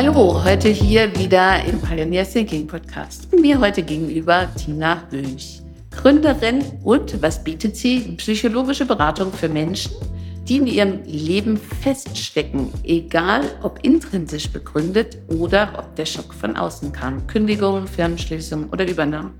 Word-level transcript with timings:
Hallo, 0.00 0.44
heute 0.44 0.68
hier 0.68 1.12
wieder 1.18 1.64
im 1.64 1.80
Pioneer 1.80 2.22
Thinking 2.22 2.68
Podcast. 2.68 3.32
Mir 3.32 3.58
heute 3.58 3.82
gegenüber 3.82 4.46
Tina 4.54 5.02
Höch, 5.10 5.60
Gründerin 5.90 6.62
und 6.84 7.20
was 7.20 7.42
bietet 7.42 7.74
sie? 7.74 8.14
Psychologische 8.16 8.86
Beratung 8.86 9.32
für 9.32 9.48
Menschen, 9.48 9.90
die 10.44 10.58
in 10.58 10.68
ihrem 10.68 11.02
Leben 11.02 11.56
feststecken, 11.56 12.72
egal 12.84 13.42
ob 13.64 13.80
intrinsisch 13.82 14.48
begründet 14.48 15.18
oder 15.36 15.72
ob 15.76 15.96
der 15.96 16.06
Schock 16.06 16.32
von 16.32 16.56
außen 16.56 16.92
kam, 16.92 17.26
Kündigung, 17.26 17.88
Firmenschließung 17.88 18.68
oder 18.70 18.88
Übernahme. 18.88 19.32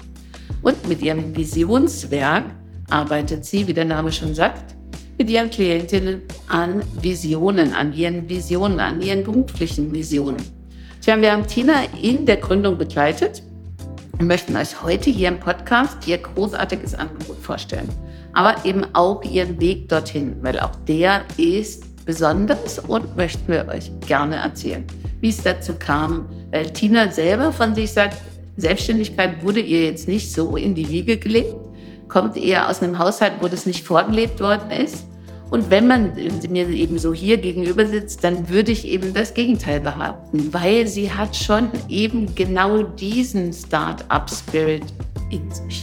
Und 0.62 0.88
mit 0.88 1.00
ihrem 1.02 1.36
Visionswerk 1.36 2.46
arbeitet 2.90 3.44
sie, 3.44 3.68
wie 3.68 3.74
der 3.74 3.84
Name 3.84 4.10
schon 4.10 4.34
sagt, 4.34 4.74
mit 5.18 5.28
ihren 5.28 5.50
Klientinnen 5.50 6.22
an 6.46 6.82
Visionen, 7.02 7.74
an 7.74 7.92
ihren 7.92 8.28
Visionen, 8.28 8.78
an 8.78 9.02
ihren 9.02 9.24
beruflichen 9.24 9.92
Visionen. 9.92 10.42
Tja, 11.02 11.20
wir 11.20 11.32
haben 11.32 11.46
Tina 11.46 11.82
in 12.00 12.24
der 12.24 12.36
Gründung 12.36 12.78
begleitet 12.78 13.42
und 14.18 14.28
möchten 14.28 14.56
euch 14.56 14.80
heute 14.80 15.10
hier 15.10 15.28
im 15.28 15.40
Podcast 15.40 16.06
ihr 16.06 16.18
großartiges 16.18 16.94
Angebot 16.94 17.38
vorstellen. 17.38 17.88
Aber 18.32 18.54
eben 18.64 18.84
auch 18.94 19.22
ihren 19.24 19.60
Weg 19.60 19.88
dorthin, 19.88 20.36
weil 20.42 20.60
auch 20.60 20.74
der 20.86 21.24
ist 21.36 22.04
besonders 22.04 22.78
und 22.78 23.16
möchten 23.16 23.52
wir 23.52 23.66
euch 23.68 23.90
gerne 24.06 24.36
erzählen, 24.36 24.84
wie 25.20 25.30
es 25.30 25.42
dazu 25.42 25.74
kam. 25.78 26.28
Weil 26.52 26.70
Tina 26.70 27.10
selber 27.10 27.52
von 27.52 27.74
sich 27.74 27.92
sagt, 27.92 28.18
Selbstständigkeit 28.56 29.42
wurde 29.42 29.60
ihr 29.60 29.86
jetzt 29.86 30.06
nicht 30.06 30.32
so 30.32 30.56
in 30.56 30.74
die 30.74 30.88
Wiege 30.88 31.16
gelegt, 31.16 31.54
kommt 32.08 32.36
eher 32.36 32.68
aus 32.68 32.82
einem 32.82 32.98
Haushalt, 32.98 33.34
wo 33.40 33.48
das 33.48 33.66
nicht 33.66 33.84
vorgelebt 33.84 34.40
worden 34.40 34.70
ist. 34.70 35.07
Und 35.50 35.70
wenn 35.70 35.86
man 35.86 36.12
mir 36.50 36.68
eben 36.68 36.98
so 36.98 37.14
hier 37.14 37.38
gegenüber 37.38 37.86
sitzt, 37.86 38.22
dann 38.22 38.50
würde 38.50 38.70
ich 38.70 38.86
eben 38.86 39.14
das 39.14 39.32
Gegenteil 39.32 39.80
behaupten, 39.80 40.52
weil 40.52 40.86
sie 40.86 41.10
hat 41.10 41.34
schon 41.34 41.70
eben 41.88 42.34
genau 42.34 42.82
diesen 42.82 43.52
Start-up-Spirit 43.52 44.84
in 45.30 45.50
sich. 45.50 45.82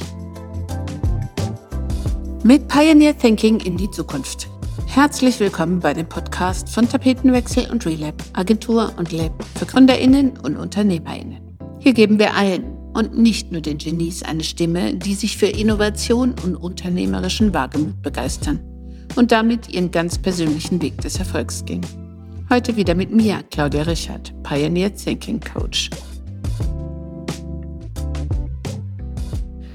Mit 2.43 2.67
Pioneer 2.67 3.17
Thinking 3.17 3.59
in 3.59 3.75
die 3.75 3.89
Zukunft. 3.89 4.47
Herzlich 4.85 5.39
willkommen 5.39 5.79
bei 5.79 5.95
dem 5.95 6.07
Podcast 6.07 6.69
von 6.69 6.87
Tapetenwechsel 6.87 7.69
und 7.71 7.87
Relab, 7.87 8.21
Agentur 8.33 8.93
und 8.97 9.11
Lab 9.11 9.43
für 9.57 9.65
GründerInnen 9.65 10.37
und 10.43 10.57
UnternehmerInnen. 10.57 11.57
Hier 11.79 11.93
geben 11.93 12.19
wir 12.19 12.35
allen 12.35 12.65
und 12.93 13.17
nicht 13.17 13.51
nur 13.51 13.61
den 13.61 13.79
Genies 13.79 14.21
eine 14.21 14.43
Stimme, 14.43 14.93
die 14.93 15.15
sich 15.15 15.37
für 15.37 15.47
Innovation 15.47 16.35
und 16.43 16.55
unternehmerischen 16.55 17.51
Wagemut 17.53 18.01
begeistern 18.03 18.59
und 19.15 19.31
damit 19.31 19.69
ihren 19.69 19.91
ganz 19.91 20.17
persönlichen 20.17 20.81
Weg 20.81 20.99
des 21.01 21.19
Erfolgs 21.19 21.63
gehen. 21.65 21.85
Heute 22.49 22.75
wieder 22.75 22.95
mit 22.95 23.11
mir, 23.11 23.43
Claudia 23.51 23.83
Richard, 23.83 24.33
Pioneer 24.43 24.93
Thinking 24.93 25.39
Coach. 25.39 25.89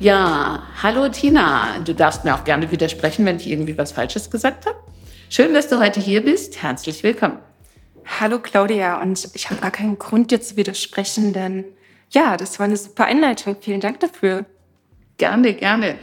Ja, 0.00 0.62
hallo 0.82 1.08
Tina. 1.08 1.78
Du 1.84 1.94
darfst 1.94 2.24
mir 2.24 2.34
auch 2.34 2.44
gerne 2.44 2.70
widersprechen, 2.70 3.26
wenn 3.26 3.36
ich 3.36 3.50
irgendwie 3.50 3.76
was 3.76 3.92
Falsches 3.92 4.30
gesagt 4.30 4.66
habe. 4.66 4.76
Schön, 5.28 5.52
dass 5.52 5.68
du 5.68 5.78
heute 5.78 6.00
hier 6.00 6.24
bist. 6.24 6.62
Herzlich 6.62 7.02
willkommen. 7.02 7.38
Hallo 8.18 8.38
Claudia 8.38 9.00
und 9.00 9.28
ich 9.34 9.50
habe 9.50 9.60
gar 9.60 9.70
keinen 9.70 9.98
Grund 9.98 10.30
dir 10.30 10.40
zu 10.40 10.56
widersprechen, 10.56 11.32
denn 11.32 11.64
ja, 12.10 12.36
das 12.36 12.58
war 12.58 12.64
eine 12.64 12.76
super 12.76 13.04
Einleitung. 13.04 13.56
Vielen 13.60 13.80
Dank 13.80 14.00
dafür. 14.00 14.46
Gerne, 15.20 15.52
gerne. 15.52 15.96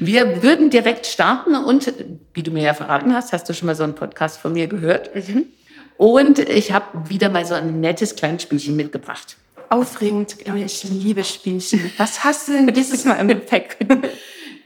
Wir 0.00 0.42
würden 0.42 0.68
direkt 0.68 1.06
starten 1.06 1.54
und, 1.54 1.94
wie 2.34 2.42
du 2.42 2.50
mir 2.50 2.64
ja 2.64 2.74
verraten 2.74 3.14
hast, 3.14 3.32
hast 3.32 3.48
du 3.48 3.54
schon 3.54 3.66
mal 3.66 3.76
so 3.76 3.84
einen 3.84 3.94
Podcast 3.94 4.38
von 4.38 4.52
mir 4.52 4.66
gehört. 4.66 5.14
Mhm. 5.14 5.44
Und 5.96 6.40
ich 6.40 6.72
habe 6.72 7.08
wieder 7.08 7.28
mal 7.28 7.46
so 7.46 7.54
ein 7.54 7.78
nettes 7.78 8.16
kleines 8.16 8.42
Spielchen 8.42 8.74
mitgebracht. 8.74 9.36
Aufregend, 9.70 10.38
ich 10.56 10.82
liebe 10.82 11.22
Spielchen. 11.22 11.92
Was 11.98 12.24
hast 12.24 12.48
du 12.48 12.52
denn 12.54 12.66
dieses 12.74 13.04
Mal 13.04 13.14
im 13.20 13.28
Gepäck? 13.28 13.76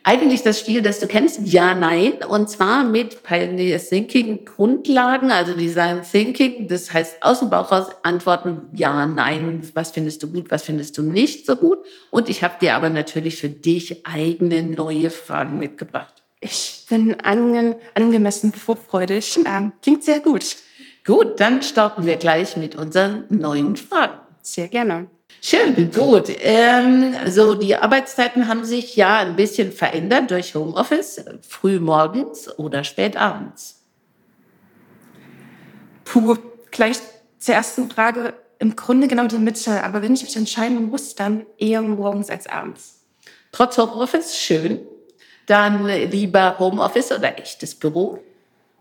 eigentlich 0.09 0.43
das 0.43 0.59
Spiel, 0.59 0.81
das 0.81 1.01
du 1.01 1.07
kennst, 1.07 1.41
Ja, 1.45 1.75
Nein, 1.75 2.15
und 2.27 2.49
zwar 2.49 2.83
mit 2.83 3.23
Pioneer 3.23 3.79
Thinking 3.79 4.47
Grundlagen, 4.47 5.31
also 5.31 5.53
Design 5.53 6.01
Thinking, 6.03 6.67
das 6.67 6.91
heißt 6.91 7.23
aus 7.23 7.41
dem 7.41 7.51
Bauch 7.51 7.71
raus 7.71 7.89
antworten 8.05 8.71
Ja, 8.73 9.05
Nein, 9.05 9.69
was 9.75 9.91
findest 9.91 10.23
du 10.23 10.33
gut, 10.33 10.51
was 10.51 10.63
findest 10.63 10.97
du 10.97 11.03
nicht 11.03 11.45
so 11.45 11.57
gut. 11.57 11.81
Und 12.11 12.31
ich 12.31 12.43
habe 12.43 12.55
dir 12.59 12.75
aber 12.75 12.89
natürlich 12.89 13.37
für 13.37 13.51
dich 13.51 14.07
eigene 14.07 14.63
neue 14.63 15.11
Fragen 15.11 15.59
mitgebracht. 15.59 16.23
Ich 16.41 16.87
bin 16.89 17.21
ange 17.21 17.77
angemessen 17.95 18.55
vorfreudig. 18.55 19.39
Ähm, 19.45 19.75
klingt 19.83 20.05
sehr 20.05 20.21
gut. 20.21 20.57
Gut, 21.05 21.39
dann 21.39 21.63
starten 21.63 22.07
wir 22.07 22.17
gleich 22.17 22.57
mit 22.57 22.77
unseren 22.77 23.25
neuen 23.29 23.77
Fragen. 23.77 24.21
Sehr 24.41 24.69
gerne. 24.69 25.11
Schön, 25.41 25.91
gut. 25.93 26.31
Ähm, 26.41 27.15
so, 27.27 27.55
die 27.55 27.77
Arbeitszeiten 27.77 28.49
haben 28.49 28.65
sich 28.65 28.97
ja 28.97 29.19
ein 29.19 29.37
bisschen 29.37 29.73
verändert 29.73 30.31
durch 30.31 30.55
Homeoffice, 30.55 31.25
früh 31.47 31.79
morgens 31.79 32.49
oder 32.59 32.83
spät 32.85 33.17
abends. 33.17 33.83
Puh, 36.05 36.37
gleich 36.71 36.99
zur 37.39 37.55
ersten 37.55 37.91
Frage. 37.91 38.35
Im 38.59 38.75
Grunde 38.75 39.07
genau 39.07 39.27
die 39.27 39.39
Mitte, 39.39 39.85
aber 39.85 40.03
wenn 40.03 40.15
ich 40.15 40.23
mich 40.23 40.37
entscheiden 40.37 40.91
muss, 40.91 41.15
dann 41.15 41.47
eher 41.59 41.81
morgens 41.81 42.29
als 42.29 42.49
abends. 42.49 43.05
Trotz 43.53 43.79
Homeoffice, 43.79 44.37
schön. 44.37 44.81
Dann 45.47 45.87
lieber 45.87 46.59
Homeoffice 46.59 47.13
oder 47.13 47.39
echtes 47.39 47.75
Büro? 47.75 48.19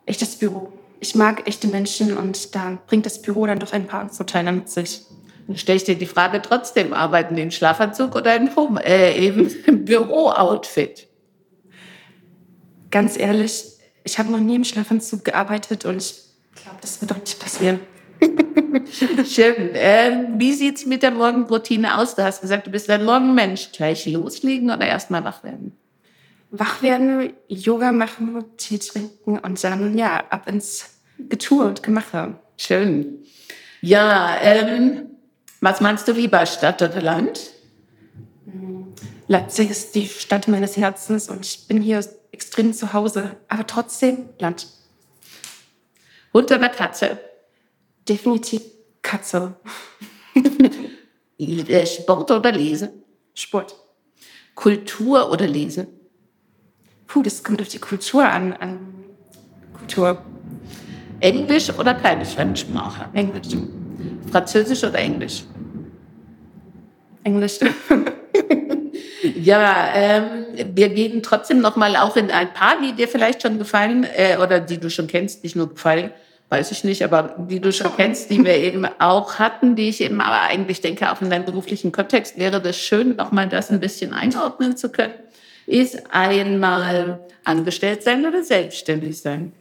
Echtes 0.06 0.36
Büro. 0.36 0.74
Ich 1.00 1.14
mag 1.16 1.48
echte 1.48 1.68
Menschen 1.68 2.18
und 2.18 2.56
da 2.56 2.80
bringt 2.88 3.06
das 3.06 3.22
Büro 3.22 3.46
dann 3.46 3.60
doch 3.60 3.72
ein 3.72 3.86
paar 3.86 4.10
Vorteile 4.10 4.52
mit 4.52 4.68
sich. 4.70 5.02
Dann 5.48 5.58
stelle 5.58 5.78
ich 5.78 5.86
dir 5.86 5.96
die 5.96 6.06
Frage 6.06 6.42
trotzdem, 6.42 6.94
arbeiten 6.94 7.38
in 7.38 7.52
Schlafanzug 7.52 8.16
oder 8.16 8.36
in 8.36 8.54
Home, 8.56 8.84
äh, 8.84 9.18
eben 9.18 9.50
im 9.66 9.86
Büro-Outfit? 9.86 11.08
Ganz 12.92 13.18
ehrlich, 13.18 13.64
ich 14.04 14.20
habe 14.20 14.32
noch 14.32 14.40
nie 14.40 14.56
im 14.56 14.64
Schlafanzug 14.64 15.24
gearbeitet 15.26 15.86
und 15.86 15.98
ich 15.98 16.16
glaube, 16.62 16.78
das 16.82 17.02
wird 17.02 17.12
doch 17.12 17.20
nicht 17.20 17.40
passieren. 17.40 17.80
Schön. 19.26 19.70
Ähm, 19.74 20.34
wie 20.38 20.54
sieht's 20.54 20.86
mit 20.86 21.04
der 21.04 21.12
Morgenroutine 21.12 21.98
aus? 21.98 22.16
Du 22.16 22.24
hast 22.24 22.42
gesagt, 22.42 22.68
du 22.68 22.72
bist 22.72 22.90
ein 22.90 23.06
Morgenmensch. 23.06 23.72
Gleich 23.72 24.06
loslegen 24.06 24.72
oder 24.72 24.88
erstmal 24.88 25.24
wach 25.24 25.44
werden? 25.44 25.78
Wach 26.50 26.82
werden, 26.82 27.34
Yoga 27.48 27.92
machen, 27.92 28.44
Tee 28.56 28.80
trinken 28.80 29.38
und 29.40 29.62
dann 29.64 29.98
ja 29.98 30.24
ab 30.30 30.48
ins 30.48 31.02
Getue 31.30 31.66
und 31.66 31.84
Gemache. 31.84 32.36
Schön. 32.56 33.24
Ja, 33.82 34.38
ähm, 34.42 35.17
was 35.62 35.82
meinst 35.82 36.08
du 36.08 36.12
lieber, 36.12 36.46
Stadt 36.46 36.82
oder 36.82 37.02
Land? 37.02 37.52
Leipzig 39.28 39.70
ist 39.70 39.96
die 39.96 40.08
Stadt 40.08 40.48
meines 40.48 40.78
Herzens 40.78 41.30
und 41.30 41.46
ich 41.46 41.68
bin 41.68 41.82
hier 41.82 42.04
extrem 42.32 42.74
zu 42.74 42.94
Hause, 42.94 43.36
aber 43.50 43.68
trotzdem 43.68 44.30
Land. 44.40 44.68
Hund 46.34 46.52
oder 46.52 46.70
Katze? 46.70 47.20
Definitiv 48.08 48.62
Katze. 49.02 49.56
Sport 51.86 52.32
oder 52.32 52.52
Lesen? 52.52 52.90
Sport. 53.34 53.76
Kultur 54.56 55.32
oder 55.32 55.48
Lesen? 55.48 55.88
Puh, 57.06 57.22
das 57.22 57.44
kommt 57.44 57.62
auf 57.62 57.68
die 57.68 57.80
Kultur 57.80 58.28
an. 58.28 58.54
an 58.54 58.80
Kultur. 59.74 60.22
Englisch 61.20 61.70
oder 61.70 61.96
keine 61.96 62.26
Fremdsprache? 62.26 63.10
Englisch. 63.14 63.56
Französisch 64.32 64.84
oder 64.84 65.00
Englisch? 65.00 65.44
Englisch. 67.24 67.60
ja, 69.42 69.90
ähm, 69.94 70.24
wir 70.74 70.90
gehen 70.90 71.22
trotzdem 71.24 71.60
noch 71.60 71.76
mal 71.76 71.96
auch 71.96 72.16
in 72.16 72.32
ein 72.32 72.54
paar, 72.54 72.76
die 72.82 72.94
dir 72.94 73.08
vielleicht 73.08 73.42
schon 73.42 73.58
gefallen 73.58 74.06
äh, 74.16 74.38
oder 74.38 74.60
die 74.60 74.78
du 74.78 74.90
schon 74.90 75.08
kennst, 75.08 75.44
nicht 75.44 75.56
nur 75.56 75.70
gefallen, 75.70 76.12
weiß 76.50 76.72
ich 76.72 76.84
nicht, 76.84 77.04
aber 77.04 77.36
die 77.50 77.60
du 77.60 77.72
schon 77.72 77.96
kennst, 77.96 78.30
die 78.30 78.44
wir 78.44 78.56
eben 78.56 78.86
auch 79.00 79.40
hatten, 79.40 79.76
die 79.76 79.90
ich 79.90 80.02
eben 80.02 80.22
aber 80.22 80.42
eigentlich 80.42 80.82
denke, 80.82 81.12
auch 81.12 81.22
in 81.22 81.30
deinem 81.30 81.46
beruflichen 81.46 81.92
Kontext 81.92 82.38
wäre 82.38 82.62
das 82.62 82.78
schön, 82.78 83.16
noch 83.16 83.32
mal 83.32 83.50
das 83.50 83.70
ein 83.70 83.80
bisschen 83.80 84.14
einordnen 84.14 84.78
zu 84.78 84.90
können, 84.90 85.14
ist 85.66 86.04
einmal 86.12 87.20
angestellt 87.44 88.04
sein 88.04 88.26
oder 88.26 88.44
selbstständig 88.44 89.20
sein. 89.20 89.52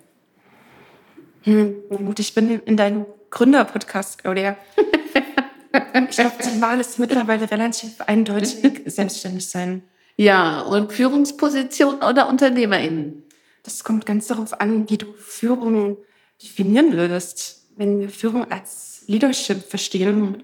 Hm, 1.42 1.74
gut, 1.88 2.18
ich 2.20 2.34
bin 2.34 2.60
in 2.64 2.76
deinem 2.76 3.06
Gründer-Podcast, 3.36 4.22
Claudia. 4.22 4.56
ich 6.08 6.16
glaube, 6.16 6.36
die 6.42 6.58
Wahl 6.62 6.80
ist 6.80 6.98
mittlerweile 6.98 7.50
relativ 7.50 8.00
eindeutig 8.00 8.56
selbstständig 8.86 9.46
sein. 9.46 9.82
Ja, 10.16 10.62
und 10.62 10.90
Führungsposition 10.90 11.96
oder 11.96 12.30
UnternehmerInnen? 12.30 13.24
Das 13.62 13.84
kommt 13.84 14.06
ganz 14.06 14.28
darauf 14.28 14.58
an, 14.58 14.88
wie 14.88 14.96
du 14.96 15.12
Führung 15.12 15.98
definieren 16.42 16.94
würdest. 16.94 17.66
Wenn 17.76 18.00
wir 18.00 18.08
Führung 18.08 18.50
als 18.50 19.02
Leadership 19.06 19.62
verstehen, 19.68 20.42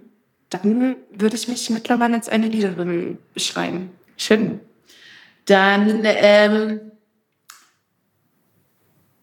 dann 0.50 0.96
würde 1.12 1.36
ich 1.36 1.48
mich 1.48 1.70
mittlerweile 1.70 2.16
als 2.16 2.28
eine 2.28 2.48
Leaderin 2.48 3.16
beschreiben. 3.32 3.90
Schön. 4.18 4.60
Dann 5.46 6.02
ähm, 6.04 6.80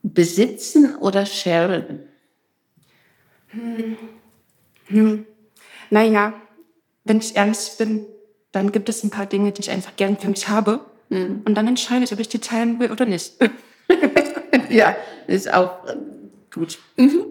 besitzen 0.02 0.96
oder 0.96 1.28
sharen? 1.28 2.09
Hm. 3.52 3.98
Hm. 4.88 5.26
Naja, 5.90 6.34
wenn 7.04 7.18
ich 7.18 7.36
ehrlich 7.36 7.72
bin, 7.78 8.06
dann 8.52 8.72
gibt 8.72 8.90
es 8.90 9.04
ein 9.04 9.10
paar 9.10 9.26
Dinge, 9.26 9.52
die 9.52 9.62
ich 9.62 9.72
einfach 9.72 9.96
gern 9.96 10.18
für 10.18 10.30
mich 10.30 10.48
habe. 10.48 10.82
Mhm. 11.10 11.42
Und 11.46 11.56
dann 11.56 11.68
entscheide 11.68 12.04
ich, 12.04 12.14
ob 12.14 12.20
ich 12.20 12.30
die 12.30 12.40
teilen 12.40 12.80
will 12.80 12.92
oder 12.92 13.06
nicht. 13.06 13.34
ja, 14.70 14.96
ist 15.28 15.52
auch 15.52 15.86
gut. 16.54 16.80
Mhm. 16.98 17.26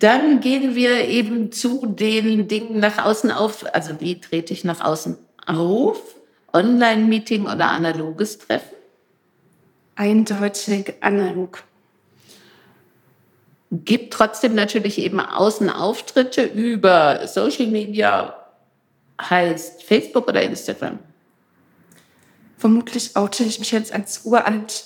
Dann 0.00 0.40
gehen 0.40 0.74
wir 0.74 1.08
eben 1.08 1.52
zu 1.52 1.86
den 1.86 2.48
Dingen 2.48 2.80
nach 2.80 3.04
außen 3.04 3.30
auf. 3.30 3.64
Also 3.74 4.00
wie 4.00 4.20
trete 4.20 4.52
ich 4.52 4.64
nach 4.64 4.80
außen 4.80 5.16
auf? 5.46 6.16
Online-Meeting 6.52 7.44
oder 7.44 7.70
analoges 7.70 8.38
Treffen? 8.38 8.76
Eindeutig 9.94 10.94
analog. 11.00 11.62
Gibt 13.70 14.12
trotzdem 14.12 14.54
natürlich 14.54 14.98
eben 14.98 15.18
Außenauftritte 15.18 16.44
über 16.44 17.26
Social 17.26 17.66
Media, 17.66 18.34
heißt 19.20 19.82
Facebook 19.82 20.28
oder 20.28 20.42
Instagram? 20.42 20.98
Vermutlich 22.58 23.16
oute 23.16 23.44
ich 23.44 23.58
mich 23.58 23.72
jetzt 23.72 23.92
als 23.92 24.24
uralt, 24.24 24.84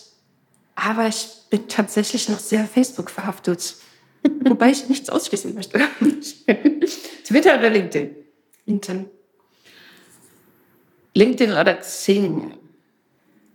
aber 0.74 1.06
ich 1.08 1.28
bin 1.50 1.68
tatsächlich 1.68 2.28
noch 2.28 2.38
sehr 2.38 2.64
Facebook 2.64 3.10
verhaftet. 3.10 3.76
Wobei 4.44 4.70
ich 4.70 4.88
nichts 4.88 5.10
ausschließen 5.10 5.54
möchte. 5.54 5.78
Twitter 7.24 7.58
oder 7.58 7.70
LinkedIn? 7.70 8.16
LinkedIn. 8.66 9.10
LinkedIn 11.14 11.52
oder 11.52 11.74
Xing? 11.74 12.54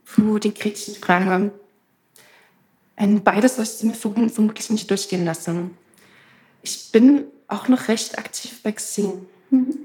Puh, 0.05 0.39
die 0.39 0.53
Gretchenfrage. 0.53 1.31
Ein 1.31 1.51
beides 3.23 3.57
wirst 3.57 3.83
du 3.83 3.87
mir 3.87 3.93
vermutlich 3.93 4.69
nicht 4.69 4.89
durchgehen 4.89 5.25
lassen. 5.25 5.77
Ich 6.61 6.91
bin 6.91 7.25
auch 7.47 7.67
noch 7.67 7.87
recht 7.87 8.17
aktiv 8.17 8.61
bei 8.63 8.71
Xing. 8.71 9.27
Mhm. 9.49 9.77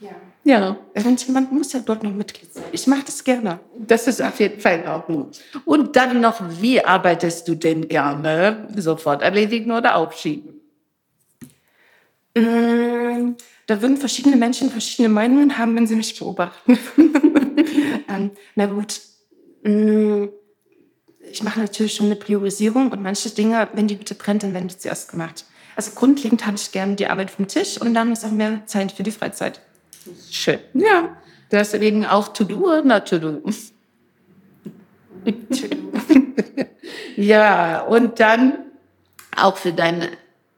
Ja. 0.00 0.10
Ja. 0.44 0.76
Irgendjemand 0.94 1.52
muss 1.52 1.72
ja 1.72 1.80
dort 1.80 2.02
noch 2.02 2.12
Mitglied 2.12 2.52
sein. 2.52 2.64
Ich 2.72 2.86
mache 2.86 3.04
das 3.04 3.24
gerne. 3.24 3.60
Das 3.78 4.06
ist 4.06 4.22
auf 4.22 4.38
jeden 4.40 4.60
Fall 4.60 4.86
auch 4.86 5.06
gut. 5.06 5.40
Und 5.64 5.96
dann 5.96 6.20
noch, 6.20 6.40
wie 6.60 6.84
arbeitest 6.84 7.48
du 7.48 7.54
denn 7.54 7.88
gerne? 7.88 8.68
Sofort 8.76 9.22
erledigen 9.22 9.72
oder 9.72 9.96
aufschieben? 9.96 10.60
Ähm, 12.34 13.36
da 13.66 13.80
würden 13.80 13.96
verschiedene 13.96 14.36
Menschen 14.36 14.70
verschiedene 14.70 15.08
Meinungen 15.08 15.56
haben, 15.56 15.76
wenn 15.76 15.86
sie 15.86 15.96
mich 15.96 16.18
beobachten. 16.18 16.78
ähm, 18.08 18.32
na 18.54 18.66
gut. 18.66 19.00
Ähm, 19.64 20.30
ich 21.30 21.42
mache 21.42 21.60
natürlich 21.60 21.94
schon 21.94 22.06
eine 22.06 22.16
Priorisierung 22.16 22.90
und 22.92 23.02
manche 23.02 23.30
Dinge, 23.30 23.68
wenn 23.72 23.88
die 23.88 23.96
bitte 23.96 24.14
brennt, 24.14 24.42
dann 24.42 24.54
werden 24.54 24.68
die 24.68 24.78
zuerst 24.78 25.10
gemacht. 25.10 25.44
Also 25.76 25.92
grundlegend 25.92 26.46
habe 26.46 26.56
ich 26.56 26.70
gerne 26.72 26.94
die 26.94 27.06
Arbeit 27.06 27.30
vom 27.30 27.48
Tisch 27.48 27.80
und 27.80 27.94
dann 27.94 28.12
ist 28.12 28.24
auch 28.24 28.30
mehr 28.30 28.62
Zeit 28.66 28.92
für 28.92 29.02
die 29.02 29.10
Freizeit. 29.10 29.60
Schön. 30.30 30.60
Ja, 30.74 31.16
deswegen 31.50 32.06
auch 32.06 32.28
To-Do 32.28 32.78
oder 32.78 33.04
To-Do? 33.04 33.42
ja, 37.16 37.80
und 37.82 38.20
dann 38.20 38.58
auch 39.36 39.56
für 39.56 39.72
deinen 39.72 40.08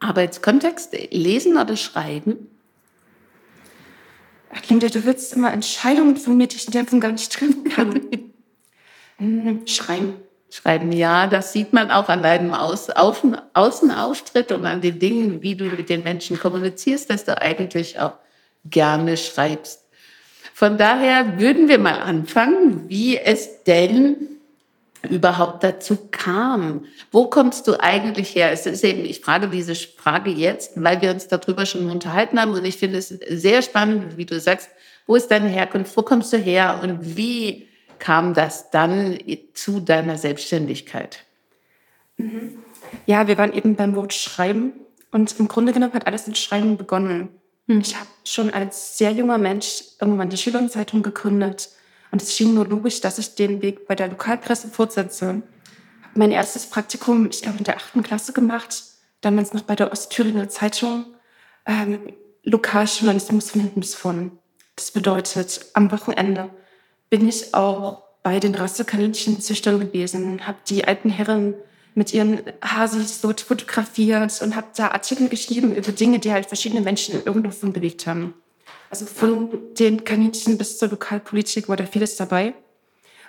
Arbeitskontext 0.01 0.93
lesen 1.13 1.57
oder 1.57 1.77
schreiben? 1.77 2.49
Ach, 4.53 4.69
Linda, 4.69 4.89
du 4.89 5.05
willst 5.05 5.35
immer 5.35 5.53
Entscheidungen 5.53 6.17
von 6.17 6.37
mir, 6.37 6.47
die 6.47 6.57
ich 6.57 6.67
in 6.67 6.73
der 6.73 6.85
Form 6.85 7.01
gar 7.01 7.13
nicht 7.13 7.33
treffen 7.33 7.65
kann. 7.65 8.01
Hm, 9.19 9.67
schreiben. 9.67 10.17
Schreiben, 10.57 10.91
ja, 10.91 11.27
das 11.27 11.53
sieht 11.53 11.75
man 11.75 11.91
auch 11.91 12.09
an 12.09 12.23
deinem 12.23 12.55
Aus 12.55 12.89
Außen 12.89 13.37
Außenauftritt 13.53 14.53
und 14.53 14.65
an 14.65 14.81
den 14.81 14.99
Dingen, 14.99 15.43
wie 15.43 15.55
du 15.55 15.65
mit 15.65 15.91
den 15.91 16.03
Menschen 16.03 16.39
kommunizierst, 16.39 17.11
dass 17.11 17.27
du 17.27 17.39
eigentlich 17.41 18.01
auch 18.01 18.15
gerne 18.65 19.19
schreibst. 19.19 19.85
Von 20.55 20.79
daher 20.79 21.39
würden 21.39 21.69
wir 21.69 21.79
mal 21.79 22.01
anfangen, 22.01 22.89
wie 22.89 23.19
es 23.19 23.65
denn 23.65 24.17
überhaupt 25.11 25.63
dazu 25.63 25.99
kam. 26.11 26.87
Wo 27.13 27.27
kommst 27.27 27.69
du 27.69 27.79
eigentlich 27.79 28.35
her? 28.35 28.51
Es 28.51 28.65
ist 28.65 28.83
eben, 28.83 29.05
ich 29.05 29.21
frage 29.21 29.49
diese 29.49 29.75
Frage 29.75 30.31
jetzt, 30.31 30.73
weil 30.83 31.03
wir 31.03 31.11
uns 31.11 31.29
darüber 31.29 31.67
schon 31.67 31.91
unterhalten 31.91 32.41
haben 32.41 32.53
und 32.53 32.65
ich 32.65 32.79
finde 32.79 32.97
es 32.97 33.09
sehr 33.09 33.61
spannend, 33.61 34.17
wie 34.17 34.25
du 34.25 34.41
sagst, 34.41 34.71
wo 35.07 35.17
ist 35.17 35.31
deine 35.31 35.51
Herkunft, 35.51 35.95
wo 35.99 36.03
kommst 36.03 36.33
du 36.33 36.39
her 36.39 36.81
und 36.83 37.15
wie 37.15 37.69
kam 37.99 38.35
das 38.35 38.71
dann 38.71 39.19
zu 39.55 39.81
deiner 39.81 40.19
Selbstständigkeit? 40.19 41.25
Mhm. 42.17 42.59
Ja, 43.07 43.27
wir 43.27 43.39
waren 43.39 43.53
eben 43.53 43.77
beim 43.77 43.97
Wort 43.97 44.15
Schreiben 44.15 44.73
und 45.11 45.39
im 45.39 45.49
Grunde 45.49 45.73
genommen 45.73 45.93
hat 45.93 46.07
alles 46.07 46.27
mit 46.27 46.39
Schreiben 46.39 46.77
begonnen. 46.77 47.29
Hm. 47.69 47.81
Ich 47.81 47.97
habe 47.97 48.09
schon 48.25 48.51
als 48.51 48.99
sehr 48.99 49.13
junger 49.13 49.39
Mensch 49.39 49.83
irgendwann 50.01 50.31
die 50.31 50.37
Schülerzeitung 50.37 51.03
gegründet. 51.03 51.71
Und 52.13 52.23
es 52.23 52.35
schien 52.35 52.55
nur 52.55 52.67
logisch, 52.67 53.01
dass 53.01 53.19
ich 53.19 53.35
den 53.35 53.63
Weg 53.63 53.87
bei 53.87 53.95
der 53.95 54.09
Lokalpresse 54.09 54.69
fortsetze. 54.69 55.27
Habe 55.27 55.43
mein 56.15 56.31
erstes 56.31 56.67
Praktikum, 56.67 57.29
ich 57.31 57.43
glaube, 57.43 57.59
in 57.59 57.65
der 57.65 57.77
achten 57.77 58.03
Klasse 58.03 58.33
gemacht, 58.33 58.83
damals 59.21 59.53
noch 59.53 59.63
bei 59.63 59.75
der 59.75 59.93
Ostthüringer 59.93 60.49
Zeitung. 60.49 61.07
Ähm, 61.67 61.99
Lokaljournalismus 62.45 63.51
von 63.51 63.61
hinten 63.61 63.81
bis 63.81 63.95
vorne. 63.95 64.31
Das 64.77 64.93
bedeutet, 64.93 65.67
am 65.75 65.91
Wochenende 65.91 66.51
bin 67.11 67.29
ich 67.29 67.55
auch 67.55 68.03
bei 68.23 68.41
den 68.41 68.55
Rassekaninchenzüchtern 68.55 69.79
gewesen, 69.81 70.47
habe 70.47 70.59
die 70.69 70.85
alten 70.85 71.11
Herren 71.11 71.55
mit 71.95 72.13
ihren 72.13 72.41
Hasis 72.63 73.21
dort 73.21 73.41
fotografiert 73.41 74.43
und 74.43 74.55
habe 74.55 74.67
da 74.77 74.89
Artikel 74.89 75.29
geschrieben 75.29 75.75
über 75.75 75.93
Dinge, 75.93 76.19
die 76.19 76.33
halt 76.33 76.47
verschiedene 76.47 76.83
Menschen 76.83 77.25
irgendwo 77.25 77.67
bewegt 77.71 78.07
haben. 78.07 78.35
Also 78.91 79.07
von 79.07 79.51
den 79.79 80.05
Kaninchen 80.05 80.59
bis 80.59 80.79
zur 80.79 80.89
Lokalpolitik 80.89 81.69
war 81.69 81.77
da 81.77 81.87
vieles 81.87 82.17
dabei. 82.17 82.55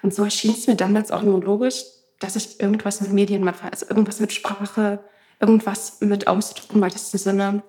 Und 0.01 0.13
so 0.13 0.23
erschien 0.23 0.51
es 0.51 0.67
mir 0.67 0.75
damals 0.75 1.11
auch 1.11 1.23
nur 1.23 1.41
logisch, 1.41 1.83
dass 2.19 2.35
ich 2.35 2.59
irgendwas 2.59 3.01
mit 3.01 3.13
Medien 3.13 3.43
mache, 3.43 3.71
also 3.71 3.85
irgendwas 3.87 4.19
mit 4.19 4.33
Sprache, 4.33 4.99
irgendwas 5.39 6.01
mit 6.01 6.27
Ausdruck 6.27 6.73
im 6.73 6.81
weitesten 6.81 7.17
Sinne. 7.17 7.63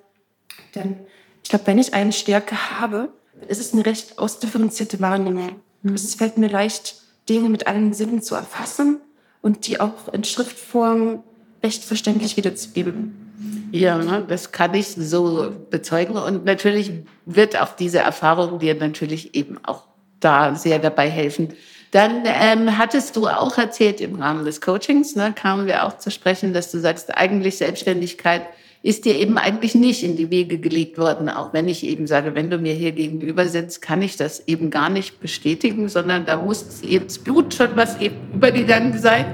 Denn 0.75 1.01
ich 1.43 1.51
glaube, 1.51 1.67
wenn 1.67 1.79
ich 1.79 1.95
eine 1.95 2.13
Stärke 2.13 2.81
habe, 2.81 3.13
ist 3.47 3.61
es 3.61 3.73
eine 3.73 3.87
recht 3.87 4.19
ausdifferenzierte 4.19 5.01
Wahrnehmung. 5.01 5.61
Mhm. 5.83 5.95
Es 5.95 6.15
fällt 6.15 6.39
mir 6.39 6.49
leicht, 6.49 6.97
Dinge 7.29 7.49
mit 7.49 7.67
allen 7.67 7.93
Sinnen 7.93 8.23
zu 8.23 8.35
erfassen 8.35 9.01
und 9.43 9.67
die 9.67 9.81
auch 9.81 10.13
in 10.13 10.25
Schriftform 10.25 11.23
recht 11.63 11.85
verständlich 11.85 12.37
wiederzugeben. 12.37 13.29
Ja, 13.71 13.99
ne, 13.99 14.25
das 14.27 14.53
kann 14.53 14.75
ich 14.75 14.89
so 14.89 15.53
bezeugen. 15.71 16.17
Und 16.17 16.45
natürlich 16.45 16.91
wird 17.27 17.61
auch 17.61 17.77
diese 17.77 17.99
Erfahrung 17.99 18.59
dir 18.59 18.75
natürlich 18.75 19.35
eben 19.35 19.59
auch 19.65 19.85
da 20.21 20.55
sehr 20.55 20.79
dabei 20.79 21.09
helfen. 21.09 21.55
Dann 21.91 22.23
ähm, 22.25 22.77
hattest 22.77 23.17
du 23.17 23.29
auch 23.29 23.57
erzählt 23.57 24.01
im 24.01 24.17
Rahmen 24.17 24.45
des 24.45 24.61
Coachings, 24.61 25.17
ne, 25.17 25.33
kamen 25.35 25.67
wir 25.67 25.87
auch 25.87 25.99
zu 25.99 26.11
sprechen, 26.11 26.53
dass 26.53 26.71
du 26.71 26.79
sagst, 26.81 27.17
eigentlich 27.17 27.57
Selbstständigkeit 27.59 28.43
ist 28.83 29.05
dir 29.05 29.17
eben 29.17 29.39
eigentlich 29.39 29.75
nicht 29.75 30.05
in 30.05 30.17
die 30.17 30.31
Wege 30.31 30.59
gelegt 30.59 30.99
worden. 30.99 31.29
Auch 31.29 31.53
wenn 31.53 31.69
ich 31.69 31.85
eben 31.85 32.07
sage, 32.07 32.35
wenn 32.35 32.49
du 32.49 32.59
mir 32.59 32.75
hier 32.75 32.93
gegenüber 32.93 33.47
sitzt, 33.47 33.83
kann 33.83 34.03
ich 34.03 34.17
das 34.17 34.47
eben 34.47 34.71
gar 34.71 34.89
nicht 34.89 35.21
bestätigen, 35.21 35.89
sondern 35.89 36.27
da 36.27 36.37
muss 36.41 36.81
ins 36.83 37.19
Blut 37.19 37.55
schon 37.55 37.77
was 37.77 38.01
eben 38.01 38.17
übergegangen 38.35 38.99
sein. 38.99 39.27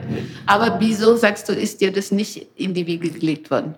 Aber 0.47 0.81
wieso 0.81 1.17
sagst 1.17 1.49
du, 1.49 1.53
ist 1.53 1.81
dir 1.81 1.93
das 1.93 2.11
nicht 2.11 2.47
in 2.57 2.75
die 2.75 2.87
Wege 2.87 3.11
gelegt 3.11 3.51
worden? 3.51 3.75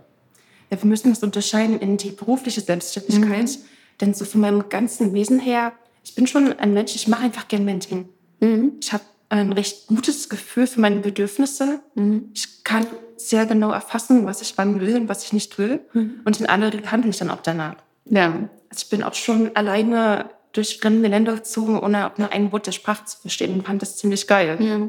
Ja, 0.71 0.81
wir 0.81 0.89
müssen 0.89 1.11
das 1.11 1.23
unterscheiden 1.23 1.79
in 1.81 1.97
die 1.97 2.11
berufliche 2.11 2.61
Selbstständigkeit. 2.61 3.47
Mhm. 3.47 3.57
Denn 4.01 4.15
so 4.15 4.25
von 4.25 4.41
meinem 4.41 4.69
ganzen 4.69 5.15
Wesen 5.15 5.41
her, 5.41 5.73
ich 6.05 6.15
bin 6.15 6.27
schon 6.27 6.53
ein 6.53 6.75
Mensch, 6.75 6.95
ich 6.95 7.09
mache 7.09 7.25
einfach 7.25 7.49
gern 7.49 7.65
mein 7.65 7.81
Ding. 7.81 8.09
Mhm. 8.41 8.73
Ich 8.81 8.93
habe 8.93 9.05
ein 9.29 9.53
recht 9.53 9.89
gutes 9.89 10.29
Gefühl 10.29 10.67
für 10.67 10.81
meine 10.81 11.01
Bedürfnisse. 11.01 11.81
Mhm. 11.95 12.31
Ich 12.35 12.63
kann 12.63 12.87
sehr 13.17 13.47
genau 13.47 13.71
erfassen, 13.71 14.27
was 14.27 14.43
ich 14.43 14.57
wann 14.57 14.81
will 14.81 14.97
und 14.97 15.09
was 15.09 15.25
ich 15.25 15.33
nicht 15.33 15.59
will. 15.59 15.81
Mhm. 15.93 16.21
Und 16.25 16.41
in 16.41 16.47
Regel 16.47 16.91
handle 16.91 17.11
ich 17.11 17.19
dann 17.19 17.31
auch 17.31 17.43
danach. 17.43 17.77
Ja. 18.07 18.29
Also 18.69 18.85
ich 18.85 18.89
bin 18.89 19.03
auch 19.03 19.15
schon 19.15 19.55
alleine 19.55 20.27
durch 20.53 20.79
fremde 20.79 21.09
Länder 21.09 21.35
gezogen, 21.35 21.79
ohne 21.79 22.11
auch 22.11 22.19
nur 22.19 22.33
ein 22.33 22.51
Wort 22.53 22.67
der 22.67 22.73
Sprache 22.73 23.05
zu 23.05 23.19
verstehen 23.19 23.55
und 23.55 23.67
fand 23.67 23.83
das 23.83 23.97
ziemlich 23.97 24.27
geil. 24.27 24.57
Ja. 24.61 24.81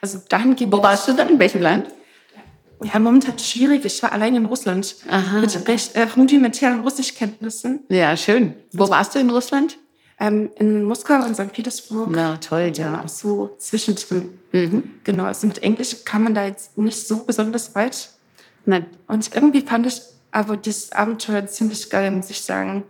Also 0.00 0.20
dahin 0.28 0.56
Wo 0.70 0.82
warst 0.82 1.08
du 1.08 1.12
dann? 1.14 1.30
In 1.30 1.38
welchem 1.38 1.62
Land? 1.62 1.86
Ja, 2.82 2.98
momentan 2.98 3.38
schwierig. 3.38 3.84
Ich 3.84 4.02
war 4.02 4.12
allein 4.12 4.34
in 4.34 4.44
Russland. 4.44 4.96
Aha. 5.08 5.40
Mit 5.40 5.68
recht 5.68 5.94
äh, 5.94 6.02
rudimentären 6.16 6.80
Russischkenntnissen. 6.80 7.84
Ja, 7.88 8.16
schön. 8.16 8.54
Wo 8.72 8.88
warst 8.90 9.14
du 9.14 9.18
in 9.18 9.30
Russland? 9.30 9.78
Ähm, 10.20 10.50
in 10.56 10.84
Moskau 10.84 11.14
und 11.24 11.34
St. 11.34 11.52
Petersburg. 11.52 12.08
Na, 12.10 12.36
toll, 12.36 12.72
ja. 12.74 13.02
Auch 13.02 13.08
so 13.08 13.54
zwischendrin. 13.58 14.38
Mhm. 14.52 14.90
Genau, 15.02 15.24
also 15.24 15.46
mit 15.46 15.62
Englisch 15.62 16.04
kann 16.04 16.22
man 16.22 16.34
da 16.34 16.46
jetzt 16.46 16.78
nicht 16.78 17.06
so 17.06 17.24
besonders 17.24 17.74
weit. 17.74 18.10
Nein. 18.64 18.86
Und 19.08 19.34
irgendwie 19.34 19.62
fand 19.62 19.86
ich 19.86 20.00
aber 20.30 20.56
dieses 20.56 20.92
Abenteuer 20.92 21.46
ziemlich 21.46 21.90
geil, 21.90 22.10
muss 22.10 22.30
ich 22.30 22.42
sagen. 22.42 22.84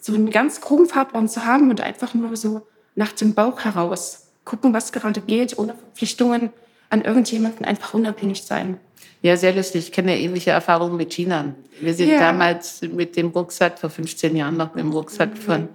So 0.00 0.14
einen 0.14 0.30
ganz 0.30 0.60
groben 0.60 0.86
Fahrplan 0.86 1.28
zu 1.28 1.44
haben 1.44 1.70
und 1.70 1.80
einfach 1.80 2.14
nur 2.14 2.36
so 2.36 2.66
nach 2.94 3.12
dem 3.12 3.34
Bauch 3.34 3.60
heraus 3.60 4.26
gucken, 4.44 4.74
was 4.74 4.92
gerade 4.92 5.20
geht, 5.20 5.58
ohne 5.58 5.74
Verpflichtungen, 5.74 6.50
an 6.90 7.02
irgendjemanden 7.02 7.64
einfach 7.64 7.94
unabhängig 7.94 8.42
sein. 8.42 8.78
Ja, 9.22 9.36
sehr 9.36 9.54
lustig. 9.54 9.86
Ich 9.86 9.92
kenne 9.92 10.16
ja 10.16 10.22
ähnliche 10.22 10.50
Erfahrungen 10.50 10.96
mit 10.96 11.12
China. 11.12 11.54
Wir 11.80 11.94
sind 11.94 12.08
ja. 12.08 12.18
damals 12.18 12.82
mit 12.82 13.16
dem 13.16 13.28
Rucksack, 13.28 13.78
vor 13.78 13.90
15 13.90 14.34
Jahren 14.34 14.56
noch 14.56 14.74
mit 14.74 14.82
dem 14.82 14.92
Rucksack 14.92 15.30
mhm. 15.30 15.36
von 15.36 15.68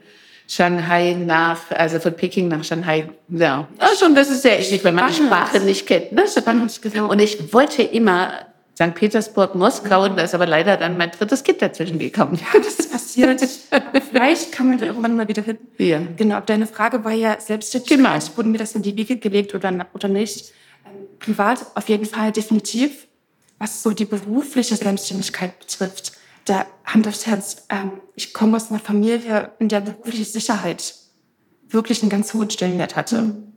Shanghai 0.47 1.13
nach, 1.13 1.71
also 1.71 1.99
von 1.99 2.15
Peking 2.15 2.47
nach 2.47 2.63
Shanghai. 2.63 3.09
Ja, 3.29 3.67
ja 3.79 3.87
schon, 3.99 4.13
das 4.15 4.29
ist 4.29 4.43
sehr 4.43 4.59
ähnlich, 4.59 4.83
wenn 4.83 4.95
man 4.95 5.07
die 5.07 5.23
Sprache 5.23 5.59
nicht 5.59 5.87
kennt. 5.87 6.11
Ne? 6.11 6.23
Und 7.07 7.19
ich 7.19 7.53
wollte 7.53 7.81
immer 7.81 8.31
St. 8.75 8.93
Petersburg, 8.93 9.55
Moskau 9.55 10.03
und 10.03 10.17
da 10.17 10.23
ist 10.23 10.35
aber 10.35 10.45
leider 10.45 10.75
dann 10.75 10.97
mein 10.97 11.09
drittes 11.09 11.43
Kind 11.43 11.61
dazwischen 11.61 11.97
gekommen. 11.97 12.37
Ja, 12.37 12.59
das 12.59 12.79
ist 12.79 12.91
passiert. 12.91 13.41
Vielleicht 14.11 14.51
kann 14.51 14.67
man 14.67 14.77
da 14.77 14.87
irgendwann 14.87 15.15
mal 15.15 15.27
wieder 15.27 15.41
hin. 15.41 15.57
Ja. 15.77 16.01
Genau, 16.17 16.41
deine 16.41 16.67
Frage 16.67 17.03
war 17.05 17.13
ja 17.13 17.39
selbstständig. 17.39 17.89
Genau. 17.89 18.09
Wurde 18.35 18.49
mir 18.49 18.57
das 18.57 18.75
in 18.75 18.81
die 18.81 18.95
Wiege 18.97 19.15
gelegt 19.15 19.55
oder, 19.55 19.87
oder 19.93 20.07
nicht? 20.09 20.51
Ähm, 20.85 21.07
privat 21.19 21.65
auf 21.73 21.87
jeden 21.87 22.05
Fall 22.05 22.33
definitiv. 22.33 23.07
Was 23.57 23.81
so 23.81 23.91
die 23.91 24.03
berufliche 24.03 24.75
Selbstständigkeit 24.75 25.57
betrifft, 25.57 26.11
da 26.45 26.65
Hand 26.85 27.07
aufs 27.07 27.25
Herz, 27.25 27.65
ähm, 27.69 28.01
ich 28.15 28.33
komme 28.33 28.55
aus 28.55 28.69
einer 28.69 28.79
Familie, 28.79 29.51
in 29.59 29.67
der 29.67 29.81
berufliche 29.81 30.25
Sicherheit 30.25 30.95
wirklich 31.67 32.01
einen 32.01 32.09
ganz 32.09 32.33
hohen 32.33 32.49
Stellenwert 32.49 32.95
hatte. 32.95 33.21
Mhm. 33.21 33.53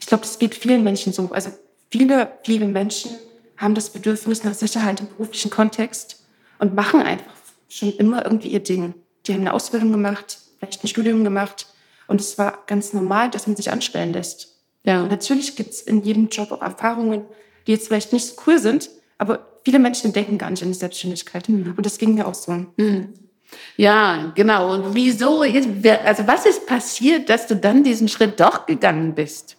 Ich 0.00 0.06
glaube, 0.06 0.22
das 0.22 0.38
geht 0.38 0.54
vielen 0.54 0.82
Menschen 0.82 1.12
so. 1.12 1.30
Also 1.32 1.50
viele, 1.90 2.32
viele 2.44 2.66
Menschen 2.66 3.12
haben 3.56 3.74
das 3.74 3.90
Bedürfnis 3.90 4.42
nach 4.42 4.54
Sicherheit 4.54 5.00
im 5.00 5.08
beruflichen 5.08 5.50
Kontext 5.50 6.24
und 6.58 6.74
machen 6.74 7.00
einfach 7.00 7.32
schon 7.68 7.92
immer 7.92 8.24
irgendwie 8.24 8.48
ihr 8.48 8.62
Ding. 8.62 8.94
Die 9.26 9.34
haben 9.34 9.42
eine 9.42 9.52
Ausbildung 9.52 9.92
gemacht, 9.92 10.38
vielleicht 10.58 10.82
ein 10.82 10.88
Studium 10.88 11.22
gemacht 11.22 11.66
und 12.08 12.20
es 12.20 12.38
war 12.38 12.64
ganz 12.66 12.92
normal, 12.92 13.30
dass 13.30 13.46
man 13.46 13.56
sich 13.56 13.70
anstellen 13.70 14.12
lässt. 14.12 14.56
Ja. 14.84 15.02
Und 15.02 15.10
natürlich 15.10 15.54
gibt 15.54 15.70
es 15.70 15.82
in 15.82 16.02
jedem 16.02 16.28
Job 16.28 16.50
auch 16.50 16.62
Erfahrungen, 16.62 17.24
die 17.66 17.72
jetzt 17.72 17.86
vielleicht 17.86 18.12
nicht 18.12 18.26
so 18.26 18.34
cool 18.46 18.58
sind, 18.58 18.90
aber 19.18 19.51
viele 19.64 19.78
Menschen 19.78 20.12
denken 20.12 20.38
gar 20.38 20.50
nicht 20.50 20.62
an 20.62 20.68
die 20.68 20.78
Selbstständigkeit. 20.78 21.48
Mhm. 21.48 21.74
Und 21.76 21.86
das 21.86 21.98
ging 21.98 22.14
mir 22.14 22.26
auch 22.26 22.34
so. 22.34 22.52
Mhm. 22.52 23.14
Ja, 23.76 24.32
genau. 24.34 24.72
Und 24.74 24.94
wieso, 24.94 25.42
also 25.42 26.26
was 26.26 26.46
ist 26.46 26.66
passiert, 26.66 27.28
dass 27.28 27.46
du 27.46 27.56
dann 27.56 27.84
diesen 27.84 28.08
Schritt 28.08 28.40
doch 28.40 28.66
gegangen 28.66 29.14
bist? 29.14 29.56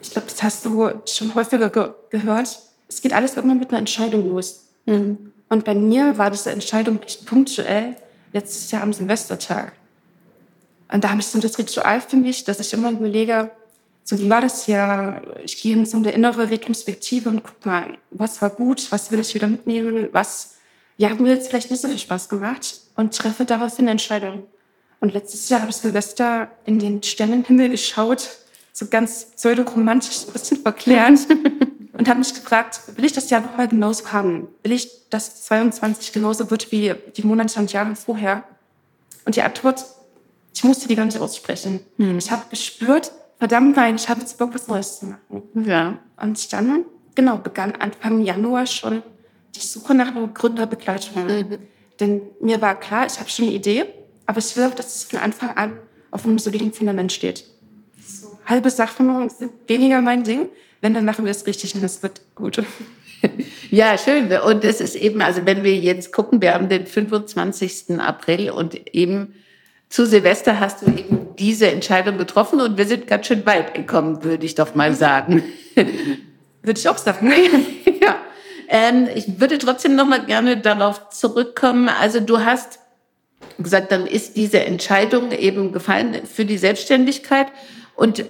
Ich 0.00 0.10
glaube, 0.10 0.28
das 0.28 0.42
hast 0.42 0.64
du 0.64 0.90
schon 1.06 1.34
häufiger 1.34 1.70
ge 1.70 1.90
gehört. 2.10 2.58
Es 2.88 3.00
geht 3.00 3.12
alles 3.12 3.36
immer 3.36 3.54
mit 3.54 3.70
einer 3.70 3.78
Entscheidung 3.78 4.28
los. 4.28 4.66
Mhm. 4.86 5.32
Und 5.48 5.64
bei 5.64 5.74
mir 5.74 6.18
war 6.18 6.30
diese 6.30 6.50
Entscheidung 6.50 6.98
punktuell 7.26 7.96
letztes 8.32 8.70
Jahr 8.70 8.82
am 8.82 8.92
Silvestertag. 8.92 9.72
Und 10.92 11.04
da 11.04 11.10
habe 11.10 11.20
ich 11.20 11.26
so 11.26 11.38
das 11.40 11.58
Ritual 11.58 12.00
für 12.00 12.16
mich, 12.16 12.44
dass 12.44 12.60
ich 12.60 12.72
immer 12.72 12.90
überlege, 12.90 13.50
so 14.04 14.18
wie 14.18 14.28
war 14.28 14.40
das 14.40 14.64
hier? 14.64 15.22
Ich 15.44 15.60
gehe 15.60 15.74
in 15.74 15.86
so 15.86 15.96
eine 15.96 16.10
innere 16.10 16.50
Retrospektive 16.50 17.28
und 17.28 17.42
guck 17.44 17.64
mal, 17.64 17.98
was 18.10 18.42
war 18.42 18.50
gut, 18.50 18.90
was 18.90 19.10
will 19.10 19.20
ich 19.20 19.34
wieder 19.34 19.46
mitnehmen, 19.46 20.08
was 20.12 20.56
ja, 20.96 21.10
hat 21.10 21.20
mir 21.20 21.30
jetzt 21.30 21.48
vielleicht 21.48 21.70
nicht 21.70 21.80
so 21.80 21.88
viel 21.88 21.98
Spaß 21.98 22.28
gemacht 22.28 22.80
und 22.96 23.16
treffe 23.16 23.44
daraufhin 23.44 23.86
eine 23.86 23.92
Entscheidung. 23.92 24.44
Und 25.00 25.14
letztes 25.14 25.48
Jahr 25.48 25.60
habe 25.60 25.70
ich 25.70 25.76
Silvester 25.76 26.50
in 26.64 26.78
den 26.78 27.02
Sternenhimmel 27.02 27.70
geschaut 27.70 28.28
so 28.72 28.86
ganz 28.86 29.26
pseudo-romantisch 29.36 30.26
ein 30.26 30.32
bisschen 30.32 30.58
verklärt 30.58 31.18
und 31.92 32.08
habe 32.08 32.18
mich 32.18 32.34
gefragt, 32.34 32.80
will 32.96 33.04
ich 33.04 33.12
das 33.12 33.28
Jahr 33.30 33.42
nochmal 33.42 33.68
genauso 33.68 34.12
haben? 34.12 34.48
Will 34.62 34.72
ich, 34.72 35.08
dass 35.10 35.42
22 35.44 36.12
genauso 36.12 36.50
wird 36.50 36.72
wie 36.72 36.94
die 37.16 37.22
Monate 37.22 37.60
und 37.60 37.72
Jahre 37.72 37.94
vorher? 37.96 38.44
Und 39.24 39.36
die 39.36 39.42
Antwort, 39.42 39.84
ich 40.54 40.64
musste 40.64 40.88
die 40.88 40.96
gar 40.96 41.04
nicht 41.04 41.18
aussprechen. 41.18 41.80
Hm. 41.98 42.18
Ich 42.18 42.30
habe 42.30 42.42
gespürt, 42.50 43.12
verdammt 43.42 43.76
nein, 43.76 43.96
ich 43.96 44.08
habe 44.08 44.20
jetzt 44.20 44.38
Bock, 44.38 44.54
was 44.54 44.68
Neues 44.68 45.00
zu 45.00 45.06
machen. 45.06 45.42
Ja. 45.66 45.98
Und 46.20 46.52
dann, 46.52 46.84
genau, 47.14 47.38
begann 47.38 47.72
Anfang 47.72 48.22
Januar 48.22 48.66
schon 48.66 49.02
die 49.54 49.60
Suche 49.60 49.94
nach 49.94 50.14
einer 50.14 50.28
Gründerbegleitung. 50.28 51.26
Mhm. 51.26 51.58
Denn 51.98 52.22
mir 52.40 52.60
war 52.60 52.78
klar, 52.78 53.06
ich 53.06 53.18
habe 53.18 53.28
schon 53.28 53.46
eine 53.46 53.54
Idee, 53.54 53.84
aber 54.26 54.38
ich 54.38 54.56
will 54.56 54.64
auch, 54.64 54.74
dass 54.74 54.96
es 54.96 55.04
von 55.04 55.18
Anfang 55.18 55.50
an 55.56 55.72
auf 56.10 56.24
einem 56.24 56.38
soliden 56.38 56.72
Fundament 56.72 57.12
steht 57.12 57.44
halbe 58.46 58.70
Sachen 58.70 59.28
sind 59.28 59.52
weniger 59.66 60.00
mein 60.00 60.24
Ding. 60.24 60.48
Wenn, 60.80 60.94
dann 60.94 61.04
machen 61.04 61.24
wir 61.24 61.30
es 61.30 61.46
richtig 61.46 61.74
und 61.74 61.84
es 61.84 62.02
wird 62.02 62.20
gut. 62.34 62.62
Ja, 63.70 63.96
schön. 63.96 64.32
Und 64.32 64.64
es 64.64 64.80
ist 64.80 64.96
eben, 64.96 65.22
also 65.22 65.46
wenn 65.46 65.62
wir 65.62 65.76
jetzt 65.76 66.12
gucken, 66.12 66.42
wir 66.42 66.54
haben 66.54 66.68
den 66.68 66.86
25. 66.86 68.00
April 68.00 68.50
und 68.50 68.74
eben 68.94 69.32
zu 69.92 70.06
Silvester 70.06 70.58
hast 70.58 70.80
du 70.80 70.86
eben 70.86 71.36
diese 71.38 71.70
Entscheidung 71.70 72.16
getroffen 72.16 72.62
und 72.62 72.78
wir 72.78 72.86
sind 72.86 73.06
ganz 73.06 73.26
schön 73.26 73.44
weit 73.44 73.74
gekommen, 73.74 74.24
würde 74.24 74.46
ich 74.46 74.54
doch 74.54 74.74
mal 74.74 74.94
sagen. 74.94 75.44
Würde 76.64 76.78
ich 76.78 76.88
auch 76.88 76.96
sagen. 76.96 77.32
ja. 78.00 78.14
Ähm, 78.68 79.08
ich 79.12 79.40
würde 79.40 79.58
trotzdem 79.58 79.96
noch 79.96 80.06
mal 80.06 80.24
gerne 80.24 80.56
darauf 80.56 81.08
zurückkommen. 81.08 81.88
Also 81.88 82.20
du 82.20 82.38
hast 82.38 82.78
gesagt, 83.58 83.90
dann 83.90 84.06
ist 84.06 84.36
diese 84.36 84.64
Entscheidung 84.64 85.32
eben 85.32 85.72
gefallen 85.72 86.24
für 86.24 86.44
die 86.44 86.56
Selbstständigkeit 86.58 87.48
und 87.96 88.24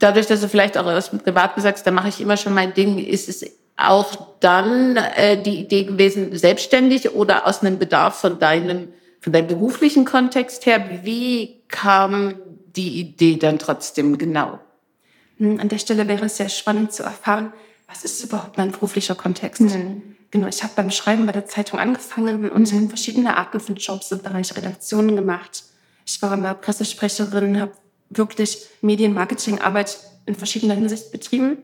dadurch, 0.00 0.26
dass 0.26 0.40
du 0.40 0.48
vielleicht 0.48 0.76
auch 0.76 0.86
aus 0.86 1.10
dem 1.10 1.20
Privaten 1.20 1.60
sagst, 1.60 1.86
da 1.86 1.92
mache 1.92 2.08
ich 2.08 2.20
immer 2.20 2.36
schon 2.36 2.54
mein 2.54 2.74
Ding, 2.74 2.98
ist 2.98 3.28
es 3.28 3.46
auch 3.76 4.34
dann 4.40 4.96
äh, 4.96 5.40
die 5.40 5.60
Idee 5.60 5.84
gewesen, 5.84 6.36
selbstständig 6.36 7.14
oder 7.14 7.46
aus 7.46 7.62
einem 7.62 7.78
Bedarf 7.78 8.20
von 8.20 8.40
deinem, 8.40 8.88
von 9.20 9.32
deinem 9.32 9.48
beruflichen 9.48 10.04
Kontext 10.04 10.66
her? 10.66 11.02
Wie 11.04 11.62
kam 11.68 12.34
die 12.76 13.00
Idee 13.00 13.36
dann 13.36 13.58
trotzdem 13.58 14.18
genau? 14.18 14.58
Hm, 15.38 15.60
an 15.60 15.68
der 15.68 15.78
Stelle 15.78 16.08
wäre 16.08 16.26
es 16.26 16.36
sehr 16.36 16.48
spannend 16.48 16.92
zu 16.92 17.02
erfahren, 17.02 17.52
was 17.86 18.04
ist 18.04 18.22
überhaupt 18.22 18.56
mein 18.56 18.70
beruflicher 18.70 19.14
Kontext? 19.14 19.60
Mhm. 19.60 20.16
Genau, 20.30 20.46
ich 20.46 20.62
habe 20.62 20.74
beim 20.76 20.90
Schreiben 20.90 21.26
bei 21.26 21.32
der 21.32 21.46
Zeitung 21.46 21.80
angefangen 21.80 22.48
und 22.50 22.72
mhm. 22.72 22.88
verschiedene 22.88 23.36
Arten 23.36 23.58
von 23.58 23.74
Jobs 23.74 24.12
im 24.12 24.22
Bereich 24.22 24.56
Redaktionen 24.56 25.16
gemacht. 25.16 25.64
Ich 26.06 26.22
war 26.22 26.32
immer 26.34 26.54
Pressesprecherin, 26.54 27.60
habe 27.60 27.72
wirklich 28.10 28.58
Medienmarketingarbeit 28.80 29.98
in 30.26 30.34
verschiedener 30.36 30.74
Hinsicht 30.74 31.10
betrieben. 31.10 31.58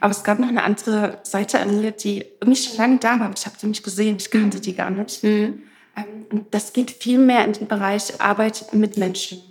Aber 0.00 0.10
es 0.10 0.24
gab 0.24 0.38
noch 0.38 0.48
eine 0.48 0.64
andere 0.64 1.18
Seite 1.22 1.60
an 1.60 1.80
mir, 1.80 1.92
die 1.92 2.24
irgendwie 2.40 2.60
schon 2.60 2.76
lange 2.76 2.98
da 2.98 3.20
war. 3.20 3.30
Ich 3.34 3.46
habe 3.46 3.56
sie 3.58 3.66
nicht 3.66 3.82
gesehen, 3.82 4.16
ich 4.18 4.30
kannte 4.30 4.60
die 4.60 4.74
gar 4.74 4.90
nicht. 4.90 5.22
Mhm. 5.22 5.62
Ähm, 5.96 6.26
und 6.30 6.54
das 6.54 6.72
geht 6.72 6.90
viel 6.90 7.18
mehr 7.18 7.44
in 7.44 7.52
den 7.52 7.68
Bereich 7.68 8.20
Arbeit 8.20 8.72
mit 8.72 8.96
Menschen. 8.96 9.42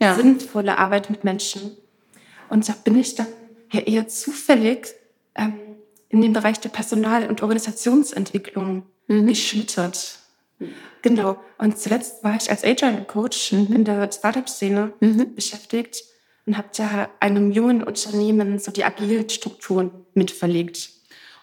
Ja. 0.00 0.14
Sinnvolle 0.14 0.78
Arbeit 0.78 1.10
mit 1.10 1.24
Menschen. 1.24 1.76
Und 2.48 2.68
da 2.68 2.74
bin 2.84 2.98
ich 2.98 3.14
dann 3.14 3.26
ja 3.70 3.80
eher 3.80 4.08
zufällig 4.08 4.88
ähm, 5.34 5.54
in 6.08 6.20
den 6.20 6.32
Bereich 6.32 6.60
der 6.60 6.68
Personal- 6.68 7.28
und 7.28 7.42
Organisationsentwicklung 7.42 8.84
mhm. 9.06 9.26
geschlittert. 9.26 10.18
Genau. 11.02 11.36
Und 11.58 11.78
zuletzt 11.78 12.22
war 12.22 12.36
ich 12.36 12.50
als 12.50 12.64
Agile 12.64 13.04
Coach 13.04 13.52
mhm. 13.52 13.74
in 13.74 13.84
der 13.84 14.10
Startup-Szene 14.10 14.92
mhm. 15.00 15.34
beschäftigt 15.34 16.04
und 16.46 16.56
habe 16.56 16.68
da 16.76 17.08
einem 17.20 17.52
jungen 17.52 17.82
Unternehmen 17.82 18.58
so 18.58 18.70
die 18.70 18.84
agilen 18.84 19.28
Strukturen 19.28 19.90
mitverlegt. 20.14 20.90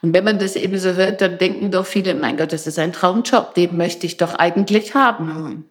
Und 0.01 0.13
wenn 0.13 0.23
man 0.23 0.39
das 0.39 0.55
eben 0.55 0.77
so 0.77 0.93
hört, 0.93 1.21
dann 1.21 1.37
denken 1.37 1.71
doch 1.71 1.85
viele, 1.85 2.15
mein 2.15 2.37
Gott, 2.37 2.53
das 2.53 2.67
ist 2.67 2.79
ein 2.79 2.93
Traumjob, 2.93 3.53
den 3.53 3.75
möchte 3.75 4.05
ich 4.05 4.17
doch 4.17 4.35
eigentlich 4.35 4.95
haben. 4.95 5.65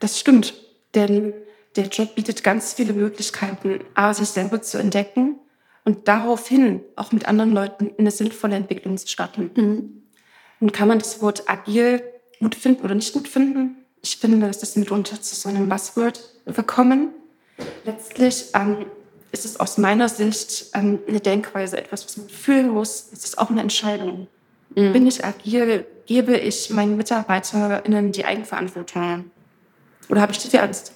Das 0.00 0.18
stimmt, 0.18 0.54
denn 0.94 1.34
der 1.76 1.86
Job 1.86 2.14
bietet 2.14 2.42
ganz 2.42 2.74
viele 2.74 2.92
Möglichkeiten, 2.92 3.80
A, 3.94 4.12
sich 4.14 4.28
selber 4.28 4.62
zu 4.62 4.78
entdecken 4.78 5.36
und 5.84 6.08
daraufhin 6.08 6.80
auch 6.96 7.12
mit 7.12 7.26
anderen 7.26 7.52
Leuten 7.52 7.88
in 7.88 8.00
eine 8.00 8.10
sinnvolle 8.10 8.56
Entwicklung 8.56 8.96
zu 8.96 9.08
starten. 9.08 9.50
Mhm. 9.54 10.02
Und 10.60 10.72
kann 10.72 10.88
man 10.88 10.98
das 10.98 11.20
Wort 11.20 11.48
agil 11.48 12.02
gut 12.38 12.54
finden 12.54 12.84
oder 12.84 12.94
nicht 12.94 13.12
gut 13.12 13.28
finden? 13.28 13.76
Ich 14.02 14.16
finde, 14.16 14.46
dass 14.46 14.58
das 14.58 14.76
mitunter 14.76 15.20
zu 15.20 15.34
so 15.34 15.48
einem 15.48 15.68
Buzzword 15.68 16.20
verkommen. 16.46 17.10
Letztlich 17.84 18.46
ähm, 18.54 18.86
ist 19.32 19.46
es 19.46 19.58
aus 19.58 19.78
meiner 19.78 20.08
Sicht 20.08 20.66
ähm, 20.74 21.00
eine 21.08 21.20
Denkweise, 21.20 21.78
etwas, 21.78 22.04
was 22.04 22.16
man 22.18 22.28
fühlen 22.28 22.68
muss. 22.68 23.08
Es 23.12 23.24
ist 23.24 23.38
auch 23.38 23.50
eine 23.50 23.62
Entscheidung. 23.62 24.28
Mhm. 24.74 24.92
Bin 24.92 25.06
ich 25.06 25.24
agil? 25.24 25.86
Gebe 26.06 26.36
ich 26.36 26.70
meinen 26.70 26.96
MitarbeiterInnen 26.96 28.12
die 28.12 28.24
Eigenverantwortung? 28.24 29.30
Oder 30.08 30.20
habe 30.20 30.32
ich 30.32 30.38
die 30.38 30.58
Angst? 30.58 30.92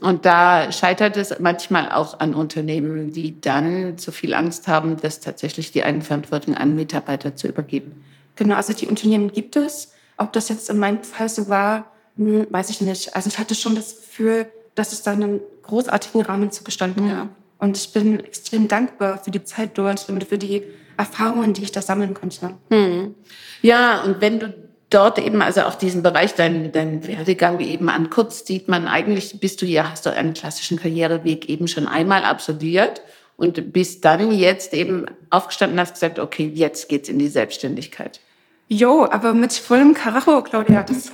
Und 0.00 0.26
da 0.26 0.72
scheitert 0.72 1.16
es 1.16 1.38
manchmal 1.38 1.90
auch 1.92 2.18
an 2.18 2.34
Unternehmen, 2.34 3.12
die 3.12 3.40
dann 3.40 3.96
zu 3.98 4.10
viel 4.10 4.34
Angst 4.34 4.66
haben, 4.66 4.96
das 5.00 5.20
tatsächlich 5.20 5.70
die 5.70 5.84
Eigenverantwortung 5.84 6.56
an 6.56 6.74
Mitarbeiter 6.74 7.36
zu 7.36 7.46
übergeben. 7.46 8.04
Genau, 8.34 8.56
also 8.56 8.72
die 8.72 8.88
Unternehmen 8.88 9.32
gibt 9.32 9.56
es. 9.56 9.92
Ob 10.16 10.32
das 10.32 10.48
jetzt 10.48 10.68
in 10.70 10.78
meinem 10.78 11.04
Fall 11.04 11.28
so 11.28 11.48
war, 11.48 11.92
hm, 12.16 12.48
weiß 12.50 12.70
ich 12.70 12.80
nicht. 12.80 13.14
Also 13.14 13.28
ich 13.28 13.38
hatte 13.38 13.54
schon 13.54 13.76
das 13.76 13.96
Gefühl, 13.96 14.46
dass 14.74 14.92
es 14.92 15.02
da 15.02 15.12
einen 15.12 15.40
großartigen 15.72 16.20
Rahmen 16.20 16.50
zu 16.50 16.64
gestalten 16.64 17.08
gab. 17.08 17.28
Und 17.58 17.78
ich 17.78 17.92
bin 17.92 18.20
extrem 18.20 18.68
dankbar 18.68 19.22
für 19.22 19.30
die 19.30 19.42
Zeit 19.42 19.70
dort 19.78 20.06
und 20.08 20.24
für 20.24 20.36
die 20.36 20.62
Erfahrungen, 20.98 21.54
die 21.54 21.62
ich 21.62 21.72
da 21.72 21.80
sammeln 21.80 22.12
konnte. 22.12 22.54
Hm. 22.70 23.14
Ja, 23.62 24.02
und 24.02 24.20
wenn 24.20 24.38
du 24.38 24.54
dort 24.90 25.18
eben 25.18 25.40
also 25.40 25.62
auch 25.62 25.74
diesen 25.74 26.02
Bereich, 26.02 26.34
deinen 26.34 26.72
dein 26.72 27.06
Werdegang 27.06 27.60
eben 27.60 27.88
anguckst, 27.88 28.46
sieht 28.48 28.68
man 28.68 28.86
eigentlich, 28.86 29.40
bist 29.40 29.62
du 29.62 29.66
ja, 29.66 29.90
hast 29.90 30.04
du 30.04 30.10
einen 30.10 30.34
klassischen 30.34 30.78
Karriereweg 30.78 31.48
eben 31.48 31.68
schon 31.68 31.88
einmal 31.88 32.24
absolviert 32.24 33.00
und 33.36 33.72
bist 33.72 34.04
dann 34.04 34.30
jetzt 34.30 34.74
eben 34.74 35.06
aufgestanden 35.30 35.78
und 35.78 35.80
hast 35.80 35.94
gesagt, 35.94 36.18
okay, 36.18 36.50
jetzt 36.54 36.90
geht's 36.90 37.08
in 37.08 37.18
die 37.18 37.28
Selbstständigkeit. 37.28 38.20
Jo, 38.68 39.06
aber 39.10 39.32
mit 39.32 39.54
vollem 39.54 39.94
Karacho, 39.94 40.42
Claudia. 40.42 40.82
Das, 40.82 41.12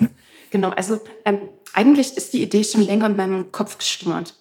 genau, 0.51 0.71
also 0.71 1.01
ähm, 1.25 1.41
eigentlich 1.75 2.17
ist 2.17 2.33
die 2.33 2.43
Idee 2.43 2.65
schon 2.65 2.83
länger 2.83 3.07
in 3.07 3.17
meinem 3.17 3.53
Kopf 3.53 3.79
geschlummert. 3.79 4.35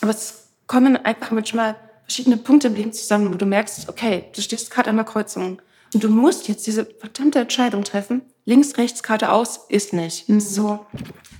Aber 0.00 0.10
es 0.10 0.48
kommen 0.66 0.96
einfach 0.96 1.30
manchmal 1.30 1.76
verschiedene 2.02 2.36
Punkte 2.36 2.68
im 2.68 2.74
Leben 2.74 2.92
zusammen, 2.92 3.32
wo 3.32 3.36
du 3.36 3.46
merkst, 3.46 3.88
okay, 3.88 4.24
du 4.34 4.40
stehst 4.40 4.70
gerade 4.70 4.90
an 4.90 4.96
der 4.96 5.04
Kreuzung 5.04 5.60
und 5.92 6.04
du 6.04 6.08
musst 6.08 6.48
jetzt 6.48 6.66
diese 6.66 6.84
verdammte 6.84 7.40
Entscheidung 7.40 7.84
treffen. 7.84 8.22
Links, 8.44 8.78
rechts, 8.78 9.02
geradeaus 9.02 9.60
ist 9.68 9.92
nicht. 9.92 10.28
Mhm. 10.28 10.40
So, 10.40 10.86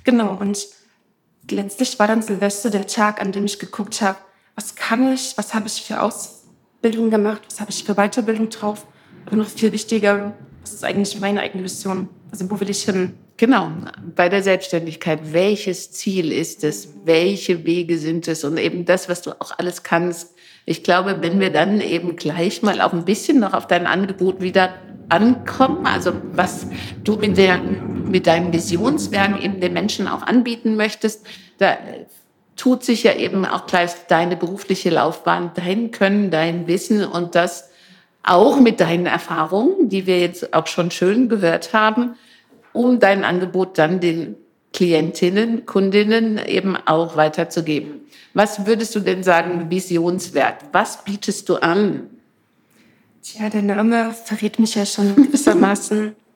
genau. 0.05 0.37
Und 0.41 0.67
letztlich 1.51 1.99
war 1.99 2.09
dann 2.09 2.23
Silvester 2.23 2.71
der 2.71 2.87
Tag, 2.87 3.21
an 3.21 3.33
dem 3.33 3.45
ich 3.45 3.59
geguckt 3.59 4.01
habe, 4.03 4.19
was 4.55 4.75
kann 4.75 5.13
ich, 5.13 5.37
was 5.37 5.55
habe 5.55 5.67
ich 5.67 5.83
für 5.83 6.03
Ausbildung 6.03 7.11
gemacht, 7.11 7.43
was 7.49 7.61
habe 7.61 7.71
ich 7.71 7.85
für 7.85 7.95
Weiterbildung 7.95 8.49
drauf. 8.49 8.87
Aber 9.27 9.37
noch 9.37 9.49
viel 9.49 9.73
wichtiger, 9.73 10.35
was 10.63 10.73
ist 10.73 10.85
eigentlich 10.85 11.21
meine 11.21 11.41
eigene 11.41 11.63
Mission? 11.63 12.09
Also 12.31 12.51
wo 12.51 12.59
will 12.59 12.71
ich 12.71 12.85
hin? 12.85 13.15
Genau, 13.39 13.71
bei 14.15 14.31
der 14.31 14.43
Selbstständigkeit. 14.43 15.33
Welches 15.33 15.93
Ziel 15.93 16.33
ist 16.33 16.65
es? 16.65 16.95
Welche 17.05 17.67
Wege 17.67 17.99
sind 17.99 18.29
es? 18.29 18.45
Und 18.45 18.57
eben 18.57 18.87
das, 18.87 19.11
was 19.11 19.21
du 19.21 19.33
auch 19.33 19.59
alles 19.59 19.83
kannst. 19.83 20.35
Ich 20.65 20.83
glaube, 20.83 21.19
wenn 21.21 21.39
wir 21.39 21.51
dann 21.51 21.81
eben 21.83 22.17
gleich 22.17 22.63
mal 22.63 22.81
auch 22.81 22.95
ein 22.95 23.05
bisschen 23.05 23.41
noch 23.41 23.53
auf 23.53 23.67
dein 23.67 23.87
Angebot 23.87 24.41
wieder 24.41 24.75
ankommen, 25.11 25.87
also 25.87 26.13
was 26.33 26.67
du 27.05 27.17
mit, 27.17 27.37
der, 27.37 27.59
mit 27.59 28.27
deinem 28.27 28.53
Visionswerk 28.53 29.43
eben 29.43 29.61
den 29.61 29.75
Menschen 29.75 30.09
auch 30.09 30.23
anbieten 30.23 30.75
möchtest, 30.75 31.27
da 31.59 31.77
tut 32.57 32.85
sich 32.85 33.03
ja 33.03 33.15
eben 33.15 33.45
auch 33.45 33.67
gleich 33.67 33.93
deine 34.09 34.37
berufliche 34.37 34.91
Laufbahn, 34.91 35.53
dein 35.55 35.91
Können, 35.91 36.31
dein 36.31 36.67
Wissen 36.67 37.05
und 37.05 37.35
das 37.35 37.71
auch 38.23 38.59
mit 38.59 38.81
deinen 38.81 39.07
Erfahrungen, 39.07 39.91
die 39.91 40.07
wir 40.07 40.21
jetzt 40.21 40.55
auch 40.55 40.67
schon 40.67 40.91
schön 40.91 41.29
gehört 41.29 41.73
haben, 41.75 42.17
um 42.77 43.01
dein 43.01 43.25
Angebot 43.25 43.79
dann 43.79 44.01
den 44.01 44.37
Klientinnen, 44.73 45.65
Kundinnen 45.65 46.39
eben 46.39 46.77
auch 46.77 47.17
weiterzugeben. 47.17 48.03
Was 48.35 48.67
würdest 48.67 48.95
du 48.95 49.01
denn 49.01 49.23
sagen, 49.23 49.71
visionswert? 49.71 50.57
Was 50.73 51.03
bietest 51.05 51.49
du 51.49 51.57
an? 51.57 52.11
Tja, 53.23 53.49
der 53.49 53.63
Name 53.63 54.13
verrät 54.13 54.59
mich 54.59 54.75
ja 54.75 54.87
schon 54.87 55.17
gewissermaßen. 55.17 56.15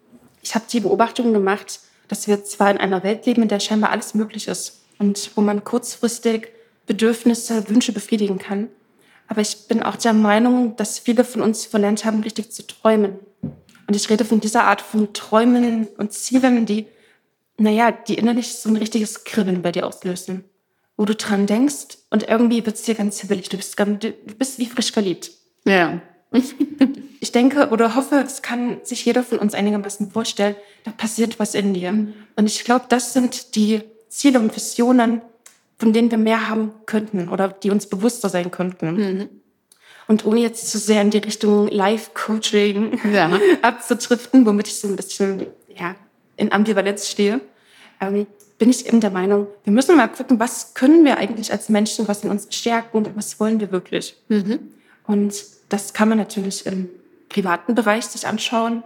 Ich 0.42 0.54
habe 0.54 0.64
die 0.72 0.80
Beobachtung 0.80 1.34
gemacht, 1.34 1.80
dass 2.08 2.26
wir 2.26 2.42
zwar 2.44 2.70
in 2.70 2.78
einer 2.78 3.04
Welt 3.04 3.26
leben, 3.26 3.42
in 3.42 3.48
der 3.48 3.60
scheinbar 3.60 3.90
alles 3.90 4.14
möglich 4.14 4.48
ist 4.48 4.80
und 4.98 5.32
wo 5.34 5.42
man 5.42 5.64
kurzfristig 5.64 6.48
Bedürfnisse, 6.86 7.68
Wünsche 7.68 7.92
befriedigen 7.92 8.38
kann. 8.38 8.68
Aber 9.28 9.42
ich 9.42 9.68
bin 9.68 9.82
auch 9.82 9.96
der 9.96 10.14
Meinung, 10.14 10.76
dass 10.76 10.98
viele 10.98 11.24
von 11.24 11.42
uns 11.42 11.66
verlernt 11.66 12.06
haben, 12.06 12.22
richtig 12.22 12.52
zu 12.52 12.66
träumen. 12.66 13.18
Und 13.90 13.96
ich 13.96 14.08
rede 14.08 14.24
von 14.24 14.38
dieser 14.38 14.66
Art 14.66 14.82
von 14.82 15.12
Träumen 15.14 15.88
und 15.98 16.12
Zielen, 16.12 16.64
die, 16.64 16.86
naja, 17.58 17.90
die 17.90 18.14
innerlich 18.14 18.54
so 18.54 18.68
ein 18.68 18.76
richtiges 18.76 19.24
Kribbeln 19.24 19.62
bei 19.62 19.72
dir 19.72 19.84
auslösen. 19.84 20.44
Wo 20.96 21.06
du 21.06 21.16
dran 21.16 21.46
denkst 21.46 21.98
und 22.08 22.28
irgendwie 22.28 22.64
wird 22.64 22.76
es 22.76 22.82
dir 22.82 22.94
ganz 22.94 23.20
hibbelig. 23.20 23.48
Du 23.48 23.56
bist, 23.56 23.76
du 23.76 24.12
bist 24.38 24.60
wie 24.60 24.66
frisch 24.66 24.92
verliebt. 24.92 25.32
Ja. 25.64 26.00
Ich 27.22 27.32
denke 27.32 27.68
oder 27.68 27.96
hoffe, 27.96 28.24
es 28.26 28.40
kann 28.40 28.80
sich 28.82 29.04
jeder 29.04 29.22
von 29.22 29.38
uns 29.38 29.52
einigermaßen 29.52 30.10
vorstellen, 30.10 30.56
da 30.84 30.90
passiert 30.90 31.38
was 31.38 31.54
in 31.54 31.74
dir. 31.74 31.90
Und 31.90 32.46
ich 32.46 32.64
glaube, 32.64 32.86
das 32.88 33.12
sind 33.12 33.56
die 33.56 33.82
Ziele 34.08 34.40
und 34.40 34.56
Visionen, 34.56 35.20
von 35.76 35.92
denen 35.92 36.10
wir 36.10 36.16
mehr 36.16 36.48
haben 36.48 36.72
könnten 36.86 37.28
oder 37.28 37.48
die 37.48 37.70
uns 37.70 37.88
bewusster 37.88 38.30
sein 38.30 38.50
könnten. 38.50 38.94
Mhm. 38.94 39.28
Und 40.10 40.26
ohne 40.26 40.40
jetzt 40.40 40.68
zu 40.68 40.76
sehr 40.76 41.02
in 41.02 41.10
die 41.10 41.18
Richtung 41.18 41.68
Life-Coaching 41.68 42.98
ja. 43.12 43.30
abzudriften, 43.62 44.44
womit 44.44 44.66
ich 44.66 44.74
so 44.74 44.88
ein 44.88 44.96
bisschen 44.96 45.46
ja, 45.68 45.94
in 46.36 46.50
Ambivalenz 46.50 47.06
stehe, 47.06 47.40
ähm, 48.00 48.26
bin 48.58 48.70
ich 48.70 48.86
eben 48.88 48.98
der 48.98 49.10
Meinung, 49.10 49.46
wir 49.62 49.72
müssen 49.72 49.96
mal 49.96 50.08
gucken, 50.08 50.40
was 50.40 50.74
können 50.74 51.04
wir 51.04 51.18
eigentlich 51.18 51.52
als 51.52 51.68
Menschen, 51.68 52.08
was 52.08 52.24
in 52.24 52.30
uns 52.30 52.48
stärken 52.50 52.96
und 52.96 53.16
was 53.16 53.38
wollen 53.38 53.60
wir 53.60 53.70
wirklich. 53.70 54.16
Mhm. 54.26 54.58
Und 55.06 55.44
das 55.68 55.92
kann 55.92 56.08
man 56.08 56.18
natürlich 56.18 56.66
im 56.66 56.88
privaten 57.28 57.76
Bereich 57.76 58.06
sich 58.06 58.26
anschauen, 58.26 58.82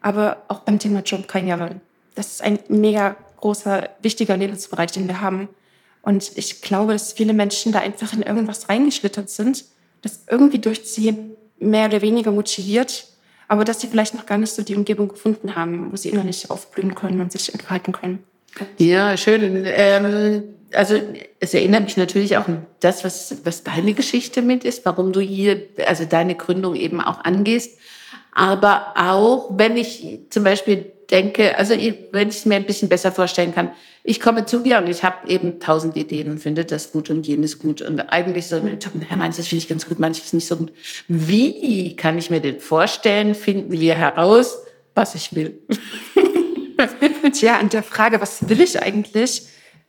aber 0.00 0.44
auch 0.46 0.60
beim 0.60 0.78
Thema 0.78 1.00
Job 1.00 1.26
kann 1.26 1.48
ja 1.48 1.70
Das 2.14 2.34
ist 2.34 2.40
ein 2.40 2.60
mega 2.68 3.16
großer, 3.38 3.88
wichtiger 4.00 4.36
Lebensbereich, 4.36 4.92
den 4.92 5.08
wir 5.08 5.22
haben. 5.22 5.48
Und 6.02 6.38
ich 6.38 6.62
glaube, 6.62 6.92
dass 6.92 7.14
viele 7.14 7.32
Menschen 7.32 7.72
da 7.72 7.80
einfach 7.80 8.12
in 8.12 8.22
irgendwas 8.22 8.68
reingeschlittert 8.68 9.28
sind 9.28 9.64
das 10.02 10.24
irgendwie 10.30 10.58
durchziehen, 10.58 11.36
mehr 11.58 11.86
oder 11.88 12.02
weniger 12.02 12.30
motiviert, 12.30 13.06
aber 13.48 13.64
dass 13.64 13.80
sie 13.80 13.88
vielleicht 13.88 14.14
noch 14.14 14.26
gar 14.26 14.38
nicht 14.38 14.52
so 14.52 14.62
die 14.62 14.76
Umgebung 14.76 15.08
gefunden 15.08 15.56
haben, 15.56 15.90
wo 15.90 15.96
sie 15.96 16.10
innerlich 16.10 16.50
aufblühen 16.50 16.94
können 16.94 17.20
und 17.20 17.32
sich 17.32 17.52
entfalten 17.52 17.92
können. 17.92 18.22
Ja, 18.78 19.16
schön. 19.16 19.64
Ähm, 19.66 20.44
also 20.72 21.00
es 21.40 21.54
erinnert 21.54 21.84
mich 21.84 21.96
natürlich 21.96 22.36
auch 22.36 22.46
an 22.46 22.66
das, 22.80 23.04
was, 23.04 23.36
was 23.44 23.64
deine 23.64 23.94
Geschichte 23.94 24.42
mit 24.42 24.64
ist, 24.64 24.84
warum 24.84 25.12
du 25.12 25.20
hier, 25.20 25.62
also 25.86 26.04
deine 26.04 26.34
Gründung 26.34 26.74
eben 26.74 27.00
auch 27.00 27.24
angehst. 27.24 27.78
Aber 28.32 28.94
auch, 28.96 29.50
wenn 29.56 29.76
ich 29.76 30.20
zum 30.30 30.44
Beispiel 30.44 30.92
denke, 31.10 31.56
also 31.56 31.74
wenn 31.74 32.28
ich 32.28 32.36
es 32.36 32.46
mir 32.46 32.56
ein 32.56 32.66
bisschen 32.66 32.88
besser 32.88 33.12
vorstellen 33.12 33.54
kann, 33.54 33.70
ich 34.04 34.20
komme 34.20 34.46
zu 34.46 34.60
dir 34.60 34.78
und 34.78 34.88
ich 34.88 35.02
habe 35.02 35.28
eben 35.28 35.60
tausend 35.60 35.96
Ideen 35.96 36.30
und 36.30 36.38
finde 36.38 36.64
das 36.64 36.92
gut 36.92 37.10
und 37.10 37.26
jenes 37.26 37.58
gut 37.58 37.82
und 37.82 38.00
eigentlich 38.00 38.46
so, 38.46 38.56
Herr 38.56 39.16
manches 39.16 39.48
finde 39.48 39.62
ich 39.62 39.68
ganz 39.68 39.86
gut, 39.86 39.98
manches 39.98 40.32
nicht 40.32 40.46
so 40.46 40.56
gut. 40.56 40.72
Wie 41.08 41.96
kann 41.96 42.18
ich 42.18 42.30
mir 42.30 42.40
denn 42.40 42.60
vorstellen, 42.60 43.34
finden 43.34 43.72
wir 43.72 43.94
heraus, 43.94 44.58
was 44.94 45.14
ich 45.14 45.34
will? 45.34 45.60
Tja, 47.32 47.58
an 47.58 47.68
der 47.68 47.82
Frage, 47.82 48.20
was 48.20 48.48
will 48.48 48.60
ich 48.60 48.80
eigentlich, 48.80 49.42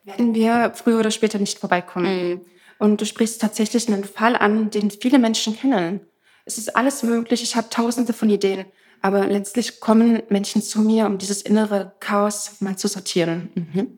werden 0.04 0.34
wir 0.34 0.74
früher 0.76 1.00
oder 1.00 1.12
später 1.12 1.38
nicht 1.40 1.60
vorbeikommen. 1.60 2.30
Mhm. 2.30 2.42
Und 2.80 3.02
du 3.02 3.06
sprichst 3.06 3.42
tatsächlich 3.42 3.88
einen 3.88 4.04
Fall 4.04 4.36
an, 4.36 4.70
den 4.70 4.90
viele 4.90 5.20
Menschen 5.20 5.58
kennen. 5.58 6.02
Es 6.46 6.58
ist 6.58 6.76
alles 6.76 7.04
möglich, 7.04 7.44
ich 7.44 7.56
habe 7.56 7.70
tausende 7.70 8.14
von 8.14 8.30
Ideen. 8.30 8.66
Aber 9.02 9.28
letztlich 9.28 9.80
kommen 9.80 10.24
Menschen 10.30 10.62
zu 10.62 10.82
mir, 10.82 11.06
um 11.06 11.18
dieses 11.18 11.42
innere 11.42 11.94
Chaos 12.00 12.58
mal 12.60 12.78
zu 12.78 12.88
sortieren. 12.88 13.50
Mhm. 13.56 13.98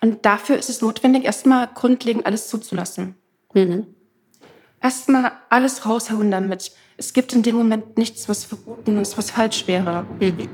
Und 0.00 0.24
dafür 0.24 0.56
ist 0.56 0.70
es 0.70 0.80
notwendig, 0.80 1.24
erstmal 1.24 1.68
grundlegend 1.74 2.24
alles 2.24 2.48
zuzulassen. 2.48 3.16
Mhm. 3.54 3.86
Erstmal 4.80 5.32
alles 5.50 5.84
raushauen 5.86 6.30
damit. 6.30 6.70
Es 6.96 7.12
gibt 7.12 7.32
in 7.32 7.42
dem 7.42 7.56
Moment 7.56 7.98
nichts, 7.98 8.28
was 8.28 8.44
verboten 8.44 8.98
ist, 8.98 9.18
was 9.18 9.30
falsch 9.32 9.66
wäre. 9.66 10.06
Mhm. 10.20 10.48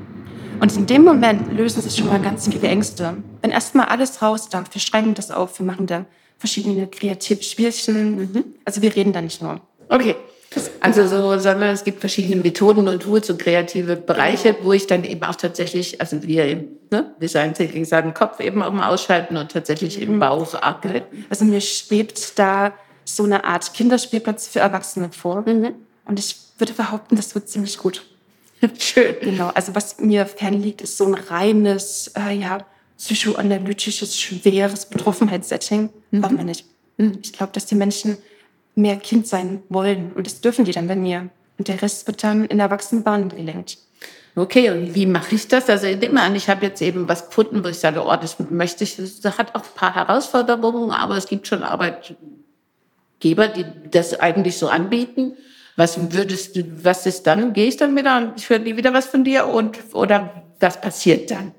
Und 0.59 0.75
in 0.75 0.85
dem 0.87 1.03
Moment 1.03 1.51
lösen 1.53 1.81
sich 1.81 1.95
schon 1.95 2.07
mal 2.07 2.21
ganz 2.21 2.47
viele 2.47 2.67
Ängste. 2.67 3.17
Wenn 3.41 3.51
erstmal 3.51 3.87
alles 3.87 4.21
raus 4.21 4.49
darf, 4.49 4.73
wir 4.73 4.81
schreiben 4.81 5.13
das 5.13 5.29
auf, 5.29 5.59
wir 5.59 5.65
machen 5.65 5.85
da 5.85 6.05
verschiedene 6.37 6.87
kreative 6.87 7.43
Spielchen. 7.43 8.15
Mhm. 8.15 8.45
Also 8.63 8.81
wir 8.81 8.95
reden 8.95 9.13
da 9.13 9.21
nicht 9.21 9.41
nur. 9.41 9.61
Okay. 9.89 10.15
Also 10.79 11.07
so, 11.07 11.37
sondern 11.39 11.73
es 11.73 11.83
gibt 11.83 11.99
verschiedene 11.99 12.41
Methoden 12.41 12.87
und 12.87 13.01
Tools 13.01 13.29
und 13.29 13.39
kreative 13.41 13.95
Bereiche, 13.95 14.55
wo 14.61 14.73
ich 14.73 14.87
dann 14.87 15.03
eben 15.03 15.23
auch 15.23 15.35
tatsächlich, 15.35 15.99
also 15.99 16.23
wir 16.23 16.47
im 16.47 16.67
ne, 16.91 17.13
Design 17.21 17.53
Thinking 17.53 17.85
sagen, 17.85 18.13
Kopf 18.13 18.39
eben 18.39 18.61
auch 18.61 18.71
mal 18.71 18.89
ausschalten 18.89 19.37
und 19.37 19.51
tatsächlich 19.51 20.01
im 20.01 20.19
Bauch 20.19 20.53
atmen. 20.53 21.01
Also 21.29 21.45
mir 21.45 21.61
schwebt 21.61 22.37
da 22.37 22.73
so 23.03 23.23
eine 23.23 23.43
Art 23.43 23.73
Kinderspielplatz 23.73 24.47
für 24.47 24.59
Erwachsene 24.59 25.09
vor. 25.11 25.41
Mhm. 25.41 25.75
Und 26.05 26.19
ich 26.19 26.37
würde 26.57 26.73
behaupten, 26.73 27.15
das 27.15 27.35
wird 27.35 27.49
ziemlich 27.49 27.77
gut. 27.77 28.03
Schön. 28.79 29.15
Genau. 29.21 29.51
Also 29.53 29.75
was 29.75 29.99
mir 29.99 30.25
fernliegt, 30.25 30.81
ist 30.81 30.97
so 30.97 31.05
ein 31.05 31.13
reines, 31.13 32.11
äh, 32.15 32.33
ja, 32.33 32.65
psychoanalytisches, 32.97 34.17
schweres 34.19 34.85
Betroffenheitssetting. 34.85 35.89
Mhm. 36.11 36.21
Braucht 36.21 36.31
man 36.33 36.45
nicht. 36.45 36.65
Mhm. 36.97 37.19
Ich 37.21 37.33
glaube, 37.33 37.51
dass 37.53 37.65
die 37.65 37.75
Menschen 37.75 38.17
mehr 38.75 38.97
Kind 38.97 39.27
sein 39.27 39.63
wollen. 39.69 40.11
Und 40.13 40.27
das 40.27 40.41
dürfen 40.41 40.65
die 40.65 40.71
dann 40.71 40.87
bei 40.87 40.95
mir. 40.95 41.29
Und 41.57 41.67
der 41.67 41.81
Rest 41.81 42.05
wird 42.07 42.23
dann 42.23 42.45
in 42.45 42.59
Erwachsenenbahnen 42.59 43.29
gelenkt. 43.29 43.77
Okay, 44.37 44.69
und 44.69 44.93
wie 44.93 45.05
mache 45.05 45.35
ich 45.35 45.47
das? 45.47 45.69
Also 45.69 45.87
ich 45.87 45.97
nehme 45.97 46.21
an, 46.21 46.35
ich 46.35 46.49
habe 46.49 46.65
jetzt 46.65 46.81
eben 46.81 47.07
was 47.07 47.27
gefunden, 47.27 47.63
wo 47.63 47.69
ich 47.69 47.77
sage, 47.77 48.03
oh, 48.05 48.15
das 48.17 48.37
möchte 48.49 48.83
ich. 48.83 48.97
Das 48.97 49.37
hat 49.37 49.55
auch 49.55 49.63
ein 49.63 49.75
paar 49.75 49.95
Herausforderungen, 49.95 50.91
aber 50.91 51.15
es 51.15 51.27
gibt 51.27 51.47
schon 51.47 51.63
Arbeitgeber, 51.63 53.47
die 53.47 53.65
das 53.89 54.19
eigentlich 54.19 54.57
so 54.57 54.67
anbieten. 54.67 55.37
Was 55.77 56.11
würdest 56.11 56.55
du, 56.55 56.63
was 56.83 57.05
ist 57.05 57.23
dann? 57.23 57.53
Gehe 57.53 57.67
ich 57.67 57.77
dann 57.77 57.95
wieder 57.95 58.17
und 58.17 58.33
ich 58.37 58.49
höre 58.49 58.59
nie 58.59 58.75
wieder 58.75 58.93
was 58.93 59.07
von 59.07 59.23
dir 59.23 59.47
und 59.47 59.77
oder 59.93 60.43
was 60.59 60.79
passiert 60.81 61.31
dann? 61.31 61.53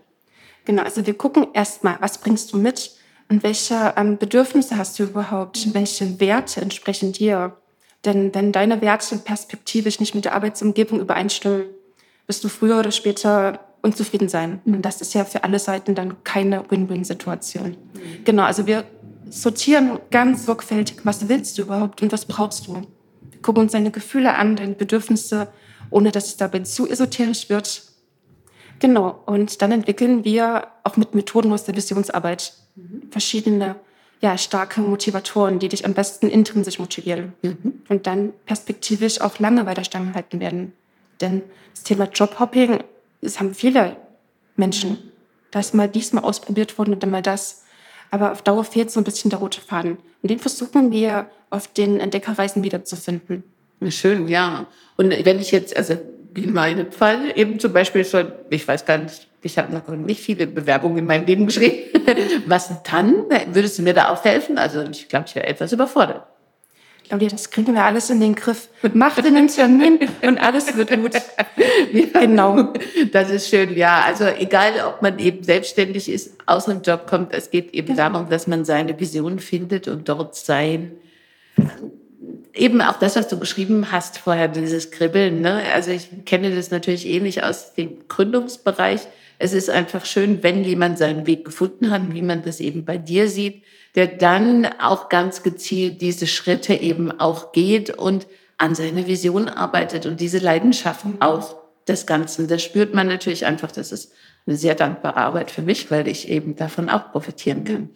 Genau, 0.66 0.82
also 0.82 1.06
wir 1.06 1.14
gucken 1.14 1.48
erstmal, 1.54 1.96
was 2.00 2.18
bringst 2.18 2.52
du 2.52 2.58
mit? 2.58 2.90
Und 3.28 3.42
welche 3.42 3.94
ähm, 3.96 4.18
Bedürfnisse 4.18 4.76
hast 4.76 4.98
du 4.98 5.04
überhaupt? 5.04 5.74
Welche 5.74 6.20
Werte 6.20 6.60
entsprechen 6.60 7.12
dir? 7.12 7.56
Denn 8.04 8.34
wenn 8.34 8.52
deine 8.52 8.80
Werte 8.80 9.16
perspektivisch 9.18 9.98
nicht 9.98 10.14
mit 10.14 10.24
der 10.24 10.34
Arbeitsumgebung 10.34 11.00
übereinstimmen, 11.00 11.64
wirst 12.26 12.44
du 12.44 12.48
früher 12.48 12.78
oder 12.78 12.92
später 12.92 13.60
unzufrieden 13.82 14.28
sein. 14.28 14.60
Und 14.64 14.82
das 14.82 15.00
ist 15.00 15.14
ja 15.14 15.24
für 15.24 15.44
alle 15.44 15.58
Seiten 15.58 15.94
dann 15.94 16.22
keine 16.24 16.70
Win-Win-Situation. 16.70 17.70
Mhm. 17.70 18.24
Genau, 18.24 18.44
also 18.44 18.66
wir 18.66 18.84
sortieren 19.28 19.98
ganz 20.10 20.46
sorgfältig, 20.46 20.98
was 21.04 21.28
willst 21.28 21.58
du 21.58 21.62
überhaupt 21.62 22.02
und 22.02 22.12
was 22.12 22.26
brauchst 22.26 22.66
du. 22.66 22.74
Wir 22.74 23.42
gucken 23.42 23.62
uns 23.62 23.72
seine 23.72 23.90
Gefühle 23.90 24.34
an, 24.34 24.56
deine 24.56 24.74
Bedürfnisse, 24.74 25.48
ohne 25.90 26.12
dass 26.12 26.26
es 26.26 26.36
dabei 26.36 26.60
zu 26.60 26.88
esoterisch 26.88 27.48
wird. 27.48 27.82
Genau, 28.78 29.22
und 29.26 29.62
dann 29.62 29.72
entwickeln 29.72 30.24
wir 30.24 30.68
auch 30.84 30.96
mit 30.96 31.14
Methoden 31.14 31.52
aus 31.52 31.64
der 31.64 31.76
Visionsarbeit 31.76 32.52
mhm. 32.56 32.65
Verschiedene 33.10 33.76
ja, 34.20 34.38
starke 34.38 34.80
Motivatoren, 34.80 35.58
die 35.58 35.68
dich 35.68 35.84
am 35.84 35.94
besten 35.94 36.28
intrinsisch 36.28 36.78
motivieren 36.78 37.34
mhm. 37.42 37.82
und 37.88 38.06
dann 38.06 38.32
perspektivisch 38.46 39.20
auch 39.20 39.38
lange 39.38 39.66
weiter 39.66 39.84
standhalten 39.84 40.40
werden. 40.40 40.72
Denn 41.20 41.42
das 41.74 41.84
Thema 41.84 42.08
Jobhopping, 42.12 42.80
das 43.20 43.40
haben 43.40 43.54
viele 43.54 43.96
Menschen. 44.56 44.98
Da 45.50 45.60
ist 45.60 45.74
mal 45.74 45.88
diesmal 45.88 46.24
ausprobiert 46.24 46.76
worden 46.78 46.94
und 46.94 47.02
dann 47.02 47.10
mal 47.10 47.22
das. 47.22 47.64
Aber 48.10 48.32
auf 48.32 48.42
Dauer 48.42 48.64
fehlt 48.64 48.90
so 48.90 49.00
ein 49.00 49.04
bisschen 49.04 49.30
der 49.30 49.38
rote 49.38 49.60
Faden. 49.60 49.98
Und 50.22 50.30
den 50.30 50.38
versuchen 50.38 50.92
wir 50.92 51.30
auf 51.50 51.68
den 51.68 52.00
Entdeckerreisen 52.00 52.62
wiederzufinden. 52.62 53.44
Schön, 53.88 54.28
ja. 54.28 54.66
Und 54.96 55.10
wenn 55.10 55.38
ich 55.38 55.50
jetzt, 55.50 55.76
also 55.76 55.96
in 56.34 56.52
meinem 56.52 56.92
Fall 56.92 57.32
eben 57.34 57.58
zum 57.58 57.72
Beispiel 57.72 58.04
schon, 58.04 58.32
ich 58.50 58.66
weiß 58.66 58.84
gar 58.84 58.98
nicht, 58.98 59.28
ich 59.46 59.58
habe 59.58 59.72
noch 59.72 59.88
nicht 59.88 60.20
viele 60.20 60.46
Bewerbungen 60.46 60.98
in 60.98 61.06
meinem 61.06 61.24
Leben 61.24 61.46
geschrieben. 61.46 61.76
Was 62.46 62.70
dann? 62.82 63.24
Würdest 63.52 63.78
du 63.78 63.82
mir 63.82 63.94
da 63.94 64.10
auch 64.10 64.24
helfen? 64.24 64.58
Also 64.58 64.82
ich 64.82 65.08
glaube, 65.08 65.26
ich 65.28 65.34
wäre 65.34 65.46
etwas 65.46 65.72
überfordert. 65.72 66.22
Claudia, 67.08 67.28
das 67.28 67.50
kriegen 67.50 67.72
wir 67.72 67.84
alles 67.84 68.10
in 68.10 68.20
den 68.20 68.34
Griff. 68.34 68.68
Mach 68.94 69.14
den 69.20 69.46
Termin 69.48 70.00
und 70.22 70.38
alles 70.38 70.76
wird 70.76 70.90
gut. 70.90 71.12
Ja, 71.92 72.20
genau. 72.20 72.72
Das 73.12 73.30
ist 73.30 73.48
schön, 73.48 73.76
ja. 73.76 74.02
Also 74.04 74.24
egal, 74.24 74.72
ob 74.86 75.02
man 75.02 75.18
eben 75.18 75.42
selbstständig 75.42 76.08
ist, 76.08 76.34
aus 76.46 76.66
dem 76.66 76.82
Job 76.82 77.06
kommt, 77.06 77.32
es 77.32 77.50
geht 77.50 77.72
eben 77.74 77.94
ja. 77.94 78.08
darum, 78.08 78.28
dass 78.28 78.46
man 78.46 78.64
seine 78.64 78.98
Vision 78.98 79.38
findet 79.38 79.88
und 79.88 80.08
dort 80.08 80.34
sein 80.34 80.92
eben 82.56 82.80
auch 82.80 82.98
das, 82.98 83.16
was 83.16 83.28
du 83.28 83.38
beschrieben 83.38 83.92
hast 83.92 84.18
vorher, 84.18 84.48
dieses 84.48 84.90
Kribbeln. 84.90 85.40
Ne? 85.40 85.62
Also 85.74 85.90
ich 85.90 86.08
kenne 86.24 86.54
das 86.54 86.70
natürlich 86.70 87.06
ähnlich 87.06 87.42
aus 87.42 87.74
dem 87.74 88.08
Gründungsbereich. 88.08 89.02
Es 89.38 89.52
ist 89.52 89.68
einfach 89.68 90.04
schön, 90.04 90.42
wenn 90.42 90.64
jemand 90.64 90.98
seinen 90.98 91.26
Weg 91.26 91.44
gefunden 91.44 91.90
hat, 91.90 92.02
wie 92.12 92.22
man 92.22 92.42
das 92.42 92.60
eben 92.60 92.84
bei 92.84 92.96
dir 92.96 93.28
sieht, 93.28 93.64
der 93.94 94.06
dann 94.06 94.66
auch 94.80 95.08
ganz 95.08 95.42
gezielt 95.42 96.00
diese 96.00 96.26
Schritte 96.26 96.74
eben 96.74 97.20
auch 97.20 97.52
geht 97.52 97.90
und 97.90 98.26
an 98.58 98.74
seiner 98.74 99.06
Vision 99.06 99.48
arbeitet 99.48 100.06
und 100.06 100.20
diese 100.20 100.38
Leidenschaft 100.38 101.04
auch 101.20 101.56
des 101.86 102.06
Ganzen. 102.06 102.48
Das 102.48 102.62
spürt 102.62 102.94
man 102.94 103.06
natürlich 103.06 103.46
einfach. 103.46 103.70
Das 103.70 103.92
ist 103.92 104.12
eine 104.46 104.56
sehr 104.56 104.74
dankbare 104.74 105.16
Arbeit 105.16 105.50
für 105.50 105.62
mich, 105.62 105.90
weil 105.90 106.08
ich 106.08 106.28
eben 106.28 106.56
davon 106.56 106.88
auch 106.88 107.12
profitieren 107.12 107.64
kann. 107.64 107.90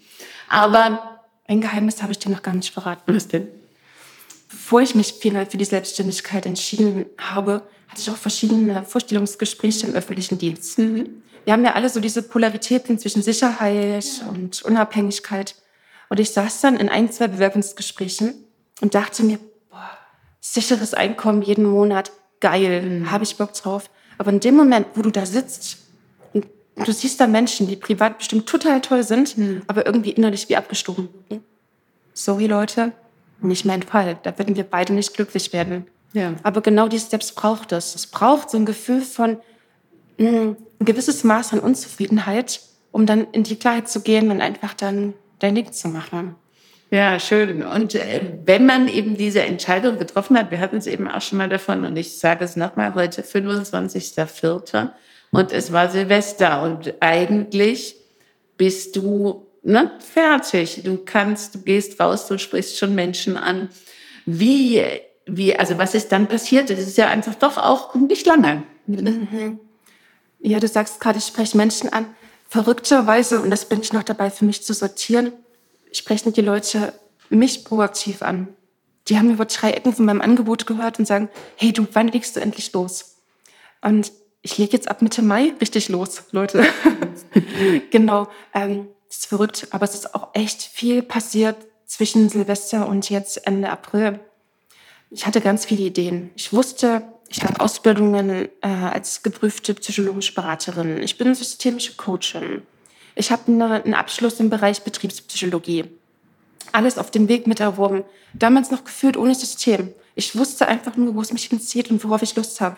Aber 0.49 1.21
ein 1.47 1.61
Geheimnis 1.61 2.03
habe 2.03 2.13
ich 2.13 2.19
dir 2.19 2.31
noch 2.31 2.43
gar 2.43 2.55
nicht 2.55 2.73
verraten. 2.73 3.15
Was 3.15 3.29
denn? 3.29 3.49
Bevor 4.51 4.83
ich 4.83 4.95
mich 4.95 5.15
final 5.15 5.47
für 5.47 5.59
die 5.59 5.65
Selbstständigkeit 5.65 6.45
entschieden 6.45 7.07
habe, 7.19 7.63
hatte 7.91 8.01
ich 8.01 8.11
auch 8.11 8.17
verschiedene 8.17 8.85
Vorstellungsgespräche 8.85 9.89
im 9.89 9.95
öffentlichen 9.95 10.39
Dienst. 10.39 10.79
Mhm. 10.79 11.23
Wir 11.45 11.53
haben 11.53 11.65
ja 11.65 11.73
alle 11.75 11.89
so 11.89 12.01
diese 12.01 12.23
Polaritäten 12.23 12.99
zwischen 12.99 13.23
Sicherheit 13.23 14.07
und 14.29 14.63
Unabhängigkeit. 14.63 15.57
Und 16.09 16.21
ich 16.21 16.31
saß 16.31 16.61
dann 16.61 16.77
in 16.77 16.89
ein, 16.89 17.11
zwei 17.11 17.29
Bewerbungsgesprächen 17.29 18.35
und 18.81 18.95
dachte 18.95 19.25
mir, 19.25 19.39
boah, 19.71 19.91
sicheres 20.41 20.95
Einkommen 20.95 21.43
jeden 21.43 21.65
Monat, 21.65 22.13
geil, 22.41 22.83
mhm. 22.83 23.11
habe 23.11 23.25
ich 23.25 23.37
Bock 23.37 23.55
drauf. 23.55 23.91
Aber 24.19 24.31
in 24.31 24.41
dem 24.41 24.55
Moment, 24.57 24.87
wo 24.95 25.03
du 25.03 25.11
da 25.11 25.27
sitzt 25.27 25.79
und 26.33 26.47
du 26.77 26.93
siehst 26.93 27.21
da 27.21 27.27
Menschen, 27.27 27.67
die 27.67 27.77
privat 27.77 28.19
bestimmt 28.19 28.47
total 28.47 28.81
toll 28.81 29.03
sind, 29.03 29.37
mhm. 29.37 29.63
aber 29.67 29.87
irgendwie 29.87 30.11
innerlich 30.11 30.49
wie 30.49 30.57
abgestoßen. 30.57 31.09
Sorry 32.13 32.47
Leute, 32.47 32.93
nicht 33.41 33.65
mein 33.65 33.83
Fall. 33.83 34.19
Da 34.23 34.39
würden 34.39 34.55
wir 34.55 34.65
beide 34.65 34.93
nicht 34.93 35.15
glücklich 35.15 35.53
werden. 35.53 35.87
Ja. 36.13 36.35
Aber 36.43 36.61
genau 36.61 36.89
die 36.89 36.99
Steps 36.99 37.33
braucht 37.33 37.73
es. 37.73 37.95
Es 37.95 38.07
braucht 38.07 38.51
so 38.51 38.59
ein 38.59 38.67
Gefühl 38.67 39.03
von 39.03 39.39
mh, 40.19 40.29
hm, 40.29 40.57
ein 40.81 40.85
gewisses 40.85 41.25
Maß 41.25 41.53
an 41.53 41.61
Unzufriedenheit, 41.61 42.61
um 42.91 43.07
dann 43.07 43.27
in 43.33 43.45
die 43.45 43.57
Klarheit 43.57 43.89
zu 43.89 44.01
gehen 44.01 44.31
und 44.31 44.41
einfach 44.41 44.75
dann 44.75 45.15
dein 45.39 45.55
Ding 45.55 45.73
zu 45.73 45.89
machen. 45.89 46.35
Ja, 46.91 47.21
schön. 47.21 47.63
Und 47.63 47.95
äh, 47.95 48.21
wenn 48.45 48.67
man 48.67 48.89
eben 48.89 49.17
diese 49.17 49.43
Entscheidung 49.43 49.99
getroffen 49.99 50.37
hat, 50.37 50.51
wir 50.51 50.59
hatten 50.59 50.79
es 50.79 50.89
eben 50.89 51.07
auch 51.07 51.23
schon 51.23 51.39
mal 51.39 51.49
davon, 51.49 51.85
und 51.85 51.97
ich 51.97 52.19
sage 52.19 52.45
es 52.45 52.57
nochmal, 52.57 52.95
heute 52.95 53.23
25.04. 53.23 54.89
und 55.31 55.53
es 55.53 55.73
war 55.73 55.89
Silvester 55.89 56.63
und 56.63 56.95
eigentlich 56.99 57.95
bist 58.57 58.97
du 58.97 59.47
ne, 59.63 59.93
fertig. 60.01 60.83
Du 60.85 60.99
kannst, 61.05 61.55
du 61.55 61.63
gehst 61.63 62.01
raus, 62.01 62.27
du 62.27 62.39
sprichst 62.39 62.77
schon 62.77 62.97
Menschen 62.97 63.37
an. 63.37 63.69
Wie, 64.27 64.83
wie, 65.27 65.57
also 65.57 65.79
was 65.79 65.95
ist 65.95 66.13
dann 66.13 66.27
passiert? 66.27 66.71
Das 66.71 66.79
ist 66.79 66.97
ja 66.97 67.09
einfach 67.09 67.35
doch 67.35 67.57
auch 67.59 67.95
nicht 67.95 68.27
lange. 68.27 68.63
Mhm. 68.87 69.61
Ja, 70.41 70.59
du 70.59 70.69
sagst 70.69 71.01
gerade, 71.01 71.19
ich 71.19 71.27
spreche 71.27 71.57
Menschen 71.57 71.93
an. 71.93 72.07
Verrückterweise, 72.49 73.41
und 73.41 73.51
das 73.51 73.67
bin 73.67 73.81
ich 73.81 73.93
noch 73.93 74.03
dabei 74.03 74.31
für 74.31 74.45
mich 74.45 74.65
zu 74.65 74.75
sortieren, 74.75 75.33
sprechen 75.93 76.33
die 76.33 76.41
Leute 76.41 76.93
mich 77.29 77.65
proaktiv 77.65 78.23
an. 78.23 78.49
Die 79.09 79.17
haben 79.17 79.31
über 79.31 79.45
drei 79.45 79.73
Ecken 79.73 79.95
von 79.95 80.05
meinem 80.05 80.21
Angebot 80.21 80.67
gehört 80.67 80.99
und 80.99 81.07
sagen, 81.07 81.29
hey, 81.57 81.73
du, 81.73 81.87
wann 81.93 82.09
legst 82.09 82.37
du 82.37 82.41
endlich 82.41 82.73
los? 82.73 83.17
Und 83.83 84.13
ich 84.43 84.59
lege 84.59 84.73
jetzt 84.73 84.89
ab 84.89 85.03
Mitte 85.03 85.23
Mai 85.23 85.53
richtig 85.61 85.89
los, 85.89 86.25
Leute. 86.33 86.65
genau. 87.91 88.29
Ähm, 88.55 88.89
das 89.09 89.19
ist 89.19 89.27
verrückt, 89.27 89.69
aber 89.71 89.85
es 89.85 89.95
ist 89.95 90.15
auch 90.15 90.29
echt 90.35 90.63
viel 90.63 91.03
passiert 91.03 91.57
zwischen 91.87 92.29
Silvester 92.29 92.89
und 92.89 93.11
jetzt 93.11 93.47
Ende 93.47 93.71
April. 93.71 94.21
Ich 95.11 95.27
hatte 95.27 95.41
ganz 95.41 95.65
viele 95.65 95.83
Ideen. 95.83 96.31
Ich 96.37 96.53
wusste, 96.53 97.03
ich 97.29 97.43
habe 97.43 97.61
Ausbildungen 97.61 98.49
äh, 98.61 98.69
als 98.69 99.23
geprüfte 99.23 99.75
psychologische 99.75 100.35
Beraterin. 100.35 101.03
Ich 101.03 101.19
bin 101.19 101.35
systemische 101.35 101.97
Coachin. 101.97 102.63
Ich 103.17 103.31
habe 103.33 103.43
eine, 103.49 103.83
einen 103.85 103.95
Abschluss 103.95 104.41
im 104.41 104.51
Bereich 104.51 104.83
Betriebspsychologie. 104.83 105.85
Alles 106.73 106.99
auf 106.99 107.11
dem 107.11 107.29
Weg 107.29 107.47
mit 107.47 107.61
erworben. 107.61 108.05
Damals 108.35 108.71
noch 108.71 108.85
gefühlt 108.85 109.17
ohne 109.17 109.35
System. 109.35 109.93
Ich 110.15 110.37
wusste 110.37 110.69
einfach 110.69 110.97
nur, 110.97 111.15
wo 111.15 111.21
es 111.21 111.33
mich 111.33 111.45
hinzieht 111.47 111.91
und 111.91 112.03
worauf 112.05 112.23
ich 112.23 112.37
Lust 112.37 112.61
habe. 112.61 112.77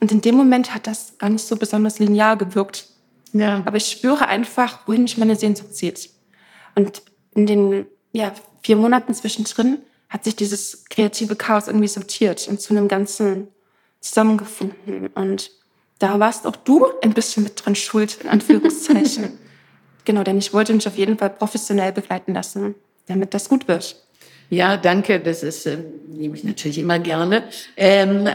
Und 0.00 0.12
in 0.12 0.20
dem 0.20 0.36
Moment 0.36 0.74
hat 0.74 0.86
das 0.86 1.18
gar 1.18 1.30
nicht 1.30 1.44
so 1.44 1.56
besonders 1.56 1.98
linear 1.98 2.36
gewirkt. 2.36 2.88
Ja. 3.32 3.62
Aber 3.64 3.76
ich 3.76 3.86
spüre 3.86 4.28
einfach, 4.28 4.86
wohin 4.86 5.02
mich 5.02 5.18
meine 5.18 5.36
Sehnsucht 5.36 5.74
zieht. 5.74 6.10
Und 6.74 7.02
in 7.34 7.46
den 7.46 7.86
ja, 8.12 8.32
vier 8.62 8.76
Monaten 8.76 9.14
zwischendrin 9.14 9.78
hat 10.08 10.24
sich 10.24 10.36
dieses 10.36 10.84
kreative 10.88 11.36
Chaos 11.36 11.66
irgendwie 11.66 11.88
sortiert 11.88 12.46
und 12.48 12.60
zu 12.60 12.74
einem 12.74 12.88
Ganzen 12.88 13.48
zusammengefunden. 14.00 15.08
Und 15.14 15.50
da 15.98 16.20
warst 16.20 16.46
auch 16.46 16.56
du 16.56 16.86
ein 17.02 17.14
bisschen 17.14 17.42
mit 17.42 17.64
dran 17.64 17.74
schuld, 17.74 18.18
in 18.22 18.28
Anführungszeichen. 18.28 19.38
genau, 20.04 20.22
denn 20.22 20.38
ich 20.38 20.52
wollte 20.52 20.72
mich 20.72 20.86
auf 20.86 20.96
jeden 20.96 21.18
Fall 21.18 21.30
professionell 21.30 21.92
begleiten 21.92 22.34
lassen, 22.34 22.74
damit 23.06 23.34
das 23.34 23.48
gut 23.48 23.66
wird. 23.68 23.96
Ja, 24.50 24.76
danke. 24.76 25.20
Das 25.20 25.42
ist, 25.42 25.66
äh, 25.66 25.78
nehme 26.08 26.36
ich 26.36 26.44
natürlich 26.44 26.78
immer 26.78 26.98
gerne. 26.98 27.44
Ähm, 27.76 28.28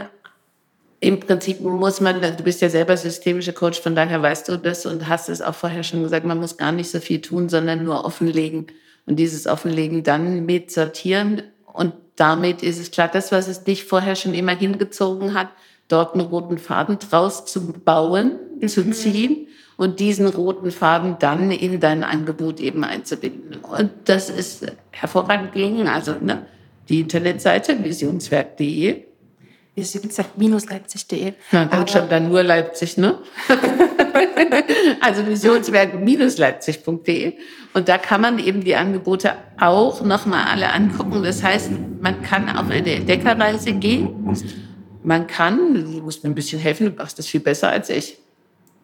im 1.00 1.20
Prinzip 1.20 1.62
muss 1.62 2.00
man, 2.02 2.22
du 2.22 2.44
bist 2.44 2.62
ja 2.62 2.70
selber 2.70 2.96
systemischer 2.96 3.54
Coach, 3.54 3.80
von 3.80 3.96
daher 3.96 4.22
weißt 4.22 4.50
du 4.50 4.58
das 4.58 4.86
und 4.86 5.08
hast 5.08 5.30
es 5.30 5.42
auch 5.42 5.56
vorher 5.56 5.84
schon 5.84 6.04
gesagt, 6.04 6.26
man 6.26 6.40
muss 6.40 6.58
gar 6.58 6.72
nicht 6.72 6.92
so 6.92 7.00
viel 7.00 7.22
tun, 7.22 7.50
sondern 7.50 7.84
nur 7.84 8.06
offenlegen. 8.06 8.68
Und 9.08 9.16
dieses 9.16 9.48
Offenlegen 9.48 10.04
dann 10.04 10.46
mit 10.46 10.70
sortieren 10.70 11.42
und 11.74 11.94
damit 12.16 12.64
ist 12.64 12.80
es 12.80 12.92
klar, 12.92 13.10
das, 13.12 13.32
was 13.32 13.48
es 13.48 13.64
dich 13.64 13.86
vorher 13.86 14.16
schon 14.16 14.34
immer 14.34 14.56
hingezogen 14.56 15.34
hat, 15.34 15.50
dort 15.88 16.14
einen 16.14 16.28
roten 16.28 16.58
Faden 16.58 17.00
draus 17.00 17.46
zu 17.46 17.74
bauen, 17.74 18.40
mhm. 18.60 18.68
zu 18.68 18.90
ziehen 18.92 19.48
und 19.78 20.00
diesen 20.00 20.28
roten 20.28 20.72
Faden 20.72 21.18
dann 21.20 21.52
in 21.52 21.80
dein 21.80 22.04
Angebot 22.04 22.60
eben 22.60 22.84
einzubinden. 22.84 23.58
Und 23.62 23.92
das 24.06 24.30
ist 24.30 24.66
hervorragend 24.92 25.54
gelungen. 25.54 25.88
Also 25.88 26.16
ne, 26.22 26.46
die 26.90 27.02
Internetseite 27.02 27.84
visionswerk.de 27.84 29.06
visionswerk-leipzig.de. 29.76 31.34
Ja, 31.52 31.66
dann 31.66 31.88
schon 31.88 32.10
dann 32.10 32.30
nur 32.30 32.44
Leipzig, 32.44 32.98
ne? 32.98 33.18
also 35.02 35.26
visionswerk-leipzig.de. 35.26 37.34
Und 37.74 37.88
da 37.88 37.98
kann 37.98 38.20
man 38.22 38.38
eben 38.40 38.64
die 38.64 38.76
Angebote 38.76 39.34
auch 39.60 40.04
nochmal 40.04 40.46
alle 40.48 40.74
angucken. 40.74 41.24
Das 41.24 41.42
heißt, 41.42 41.72
man 42.02 42.22
kann 42.22 42.50
auf 42.50 42.70
eine 42.70 42.96
Entdeckerreise 42.96 43.74
gehen. 43.74 44.38
Man 45.04 45.28
kann, 45.28 45.74
du 45.74 46.02
musst 46.02 46.24
mir 46.24 46.30
ein 46.30 46.36
bisschen 46.36 46.60
helfen, 46.60 46.88
du 46.88 46.94
machst 46.98 47.18
das 47.18 47.28
viel 47.28 47.40
besser 47.40 47.70
als 47.70 47.90
ich. 47.90 48.18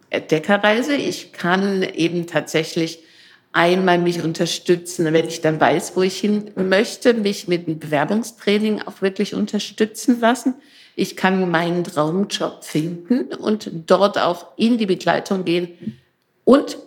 Entdeckerreise. 0.09 0.95
Ich 0.95 1.33
kann 1.33 1.83
eben 1.83 2.27
tatsächlich 2.27 2.99
einmal 3.51 3.97
mich 3.97 4.21
unterstützen, 4.21 5.11
wenn 5.11 5.27
ich 5.27 5.41
dann 5.41 5.59
weiß, 5.59 5.95
wo 5.95 6.01
ich 6.01 6.17
hin 6.17 6.51
möchte, 6.55 7.13
mich 7.13 7.47
mit 7.47 7.67
einem 7.67 7.79
Bewerbungstraining 7.79 8.81
auch 8.83 9.01
wirklich 9.01 9.35
unterstützen 9.35 10.19
lassen. 10.19 10.55
Ich 10.99 11.15
kann 11.15 11.51
meinen 11.51 11.83
Traumjob 11.83 12.63
finden 12.63 13.27
und 13.35 13.69
dort 13.85 14.17
auch 14.17 14.47
in 14.57 14.79
die 14.79 14.87
Begleitung 14.87 15.45
gehen. 15.45 15.99
Und 16.43 16.79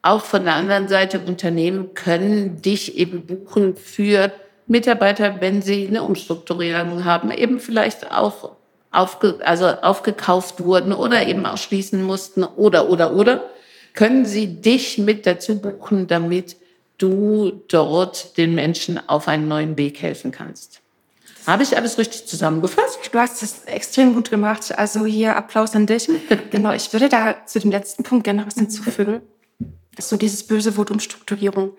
auch 0.00 0.22
von 0.22 0.44
der 0.44 0.54
anderen 0.54 0.88
Seite, 0.88 1.20
Unternehmen 1.20 1.92
können 1.92 2.62
dich 2.62 2.96
eben 2.96 3.26
buchen 3.26 3.76
für 3.76 4.32
Mitarbeiter, 4.66 5.42
wenn 5.42 5.60
sie 5.60 5.86
eine 5.86 6.02
Umstrukturierung 6.02 7.04
haben, 7.04 7.30
eben 7.30 7.60
vielleicht 7.60 8.10
auch 8.10 8.52
aufge, 8.90 9.38
also 9.44 9.66
aufgekauft 9.66 10.64
wurden 10.64 10.94
oder 10.94 11.26
eben 11.26 11.44
auch 11.44 11.58
schließen 11.58 12.02
mussten 12.02 12.44
oder, 12.44 12.88
oder, 12.88 13.14
oder, 13.14 13.50
können 13.92 14.24
sie 14.24 14.62
dich 14.62 14.96
mit 14.96 15.26
dazu 15.26 15.60
buchen, 15.60 16.06
damit 16.06 16.56
du 16.96 17.52
dort 17.68 18.38
den 18.38 18.54
Menschen 18.54 18.98
auf 19.10 19.28
einen 19.28 19.46
neuen 19.46 19.76
Weg 19.76 20.00
helfen 20.00 20.30
kannst. 20.30 20.80
Habe 21.48 21.62
ich 21.62 21.74
alles 21.78 21.96
richtig 21.96 22.26
zusammengefasst? 22.26 22.98
Du 23.10 23.18
hast 23.18 23.42
es 23.42 23.64
extrem 23.64 24.12
gut 24.12 24.28
gemacht. 24.28 24.78
Also 24.78 25.06
hier 25.06 25.34
Applaus 25.34 25.74
an 25.74 25.86
dich. 25.86 26.06
genau, 26.50 26.72
ich 26.72 26.92
würde 26.92 27.08
da 27.08 27.46
zu 27.46 27.58
dem 27.58 27.70
letzten 27.70 28.02
Punkt 28.02 28.24
gerne 28.24 28.46
was 28.46 28.56
hinzufügen. 28.56 29.22
So 29.98 30.18
dieses 30.18 30.46
böse 30.46 30.76
Wort 30.76 30.90
Umstrukturierung. 30.90 31.72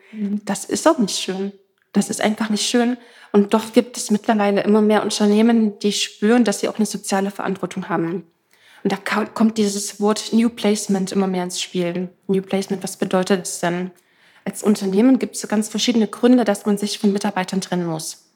Das 0.43 0.65
ist 0.65 0.87
auch 0.87 0.97
nicht 0.97 1.19
schön. 1.19 1.51
Das 1.93 2.09
ist 2.09 2.19
einfach 2.19 2.49
nicht 2.49 2.67
schön. 2.67 2.97
Und 3.31 3.53
doch 3.53 3.71
gibt 3.71 3.95
es 3.95 4.09
mittlerweile 4.09 4.63
immer 4.63 4.81
mehr 4.81 5.03
Unternehmen, 5.03 5.77
die 5.77 5.91
spüren, 5.91 6.43
dass 6.45 6.61
sie 6.61 6.67
auch 6.67 6.77
eine 6.77 6.87
soziale 6.87 7.29
Verantwortung 7.29 7.89
haben. 7.89 8.23
Und 8.83 8.91
da 8.91 8.97
kommt 9.25 9.59
dieses 9.59 10.01
Wort 10.01 10.33
New 10.33 10.49
Placement 10.49 11.11
immer 11.11 11.27
mehr 11.27 11.43
ins 11.43 11.61
Spiel. 11.61 12.09
New 12.25 12.41
Placement, 12.41 12.81
was 12.81 12.97
bedeutet 12.97 13.45
es 13.45 13.59
denn? 13.59 13.91
Als 14.45 14.63
Unternehmen 14.63 15.19
gibt 15.19 15.35
es 15.35 15.47
ganz 15.47 15.69
verschiedene 15.69 16.07
Gründe, 16.07 16.43
dass 16.43 16.65
man 16.65 16.79
sich 16.79 16.97
von 16.97 17.13
Mitarbeitern 17.13 17.61
trennen 17.61 17.85
muss. 17.85 18.28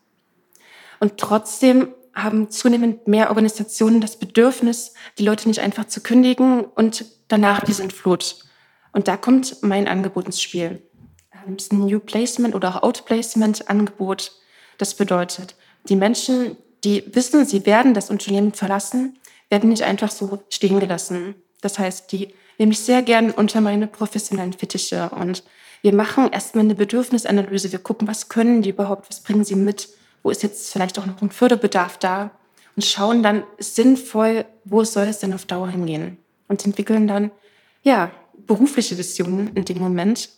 Und 1.04 1.18
trotzdem 1.18 1.90
haben 2.14 2.50
zunehmend 2.50 3.10
mehr 3.10 3.28
Organisationen 3.28 4.00
das 4.00 4.16
Bedürfnis, 4.16 4.94
die 5.18 5.26
Leute 5.26 5.50
nicht 5.50 5.60
einfach 5.60 5.84
zu 5.84 6.00
kündigen 6.00 6.64
und 6.64 7.04
danach 7.28 7.60
die 7.66 7.74
sind 7.74 7.92
Flut. 7.92 8.38
Und 8.94 9.10
da 9.10 9.18
kommt 9.18 9.58
mein 9.64 9.90
Angebot 9.90 10.28
ins 10.28 10.42
Spiel. 10.42 10.82
Das 11.34 11.66
ist 11.66 11.74
ein 11.74 11.88
New 11.88 12.00
Placement 12.00 12.56
oder 12.56 12.70
auch 12.70 12.84
Outplacement 12.84 13.70
Angebot. 13.70 14.32
Das 14.78 14.96
bedeutet, 14.96 15.56
die 15.90 15.98
Menschen, 15.98 16.56
die 16.86 17.04
wissen, 17.14 17.46
sie 17.46 17.66
werden 17.66 17.94
das 17.94 18.10
Unternehmen 18.10 18.54
verlassen, 18.54 19.20
werden 19.50 19.72
nicht 19.72 19.84
einfach 19.84 20.10
so 20.10 20.42
stehen 20.48 20.80
gelassen. 20.80 21.36
Das 21.60 21.80
heißt, 21.80 22.14
die 22.14 22.34
nehme 22.58 22.72
ich 22.72 22.80
sehr 22.80 23.02
gern 23.02 23.32
unter 23.32 23.60
meine 23.60 23.88
professionellen 23.88 24.54
Fittiche 24.54 25.10
und 25.10 25.44
wir 25.82 25.94
machen 25.94 26.32
erstmal 26.32 26.64
eine 26.64 26.76
Bedürfnisanalyse. 26.76 27.74
Wir 27.74 27.80
gucken, 27.80 28.08
was 28.08 28.30
können 28.30 28.62
die 28.62 28.70
überhaupt, 28.70 29.10
was 29.10 29.22
bringen 29.22 29.44
sie 29.44 29.56
mit, 29.56 29.90
wo 30.24 30.30
ist 30.30 30.42
jetzt 30.42 30.72
vielleicht 30.72 30.98
auch 30.98 31.06
noch 31.06 31.22
ein 31.22 31.30
Förderbedarf 31.30 31.98
da 32.00 32.32
und 32.76 32.84
schauen 32.84 33.22
dann 33.22 33.44
sinnvoll, 33.60 34.46
wo 34.64 34.84
soll 34.84 35.06
es 35.06 35.20
denn 35.20 35.34
auf 35.34 35.46
Dauer 35.46 35.70
hingehen 35.70 36.18
und 36.48 36.66
entwickeln 36.66 37.08
dann, 37.08 37.32
ja, 37.84 38.12
berufliche 38.48 38.98
Visionen 38.98 39.52
in 39.56 39.66
dem 39.66 39.78
Moment 39.78 40.30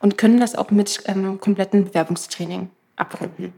und 0.00 0.16
können 0.16 0.40
das 0.40 0.54
auch 0.54 0.70
mit 0.70 1.02
ähm, 1.06 1.40
kompletten 1.40 1.84
Bewerbungstraining 1.84 2.70
abrunden. 2.96 3.52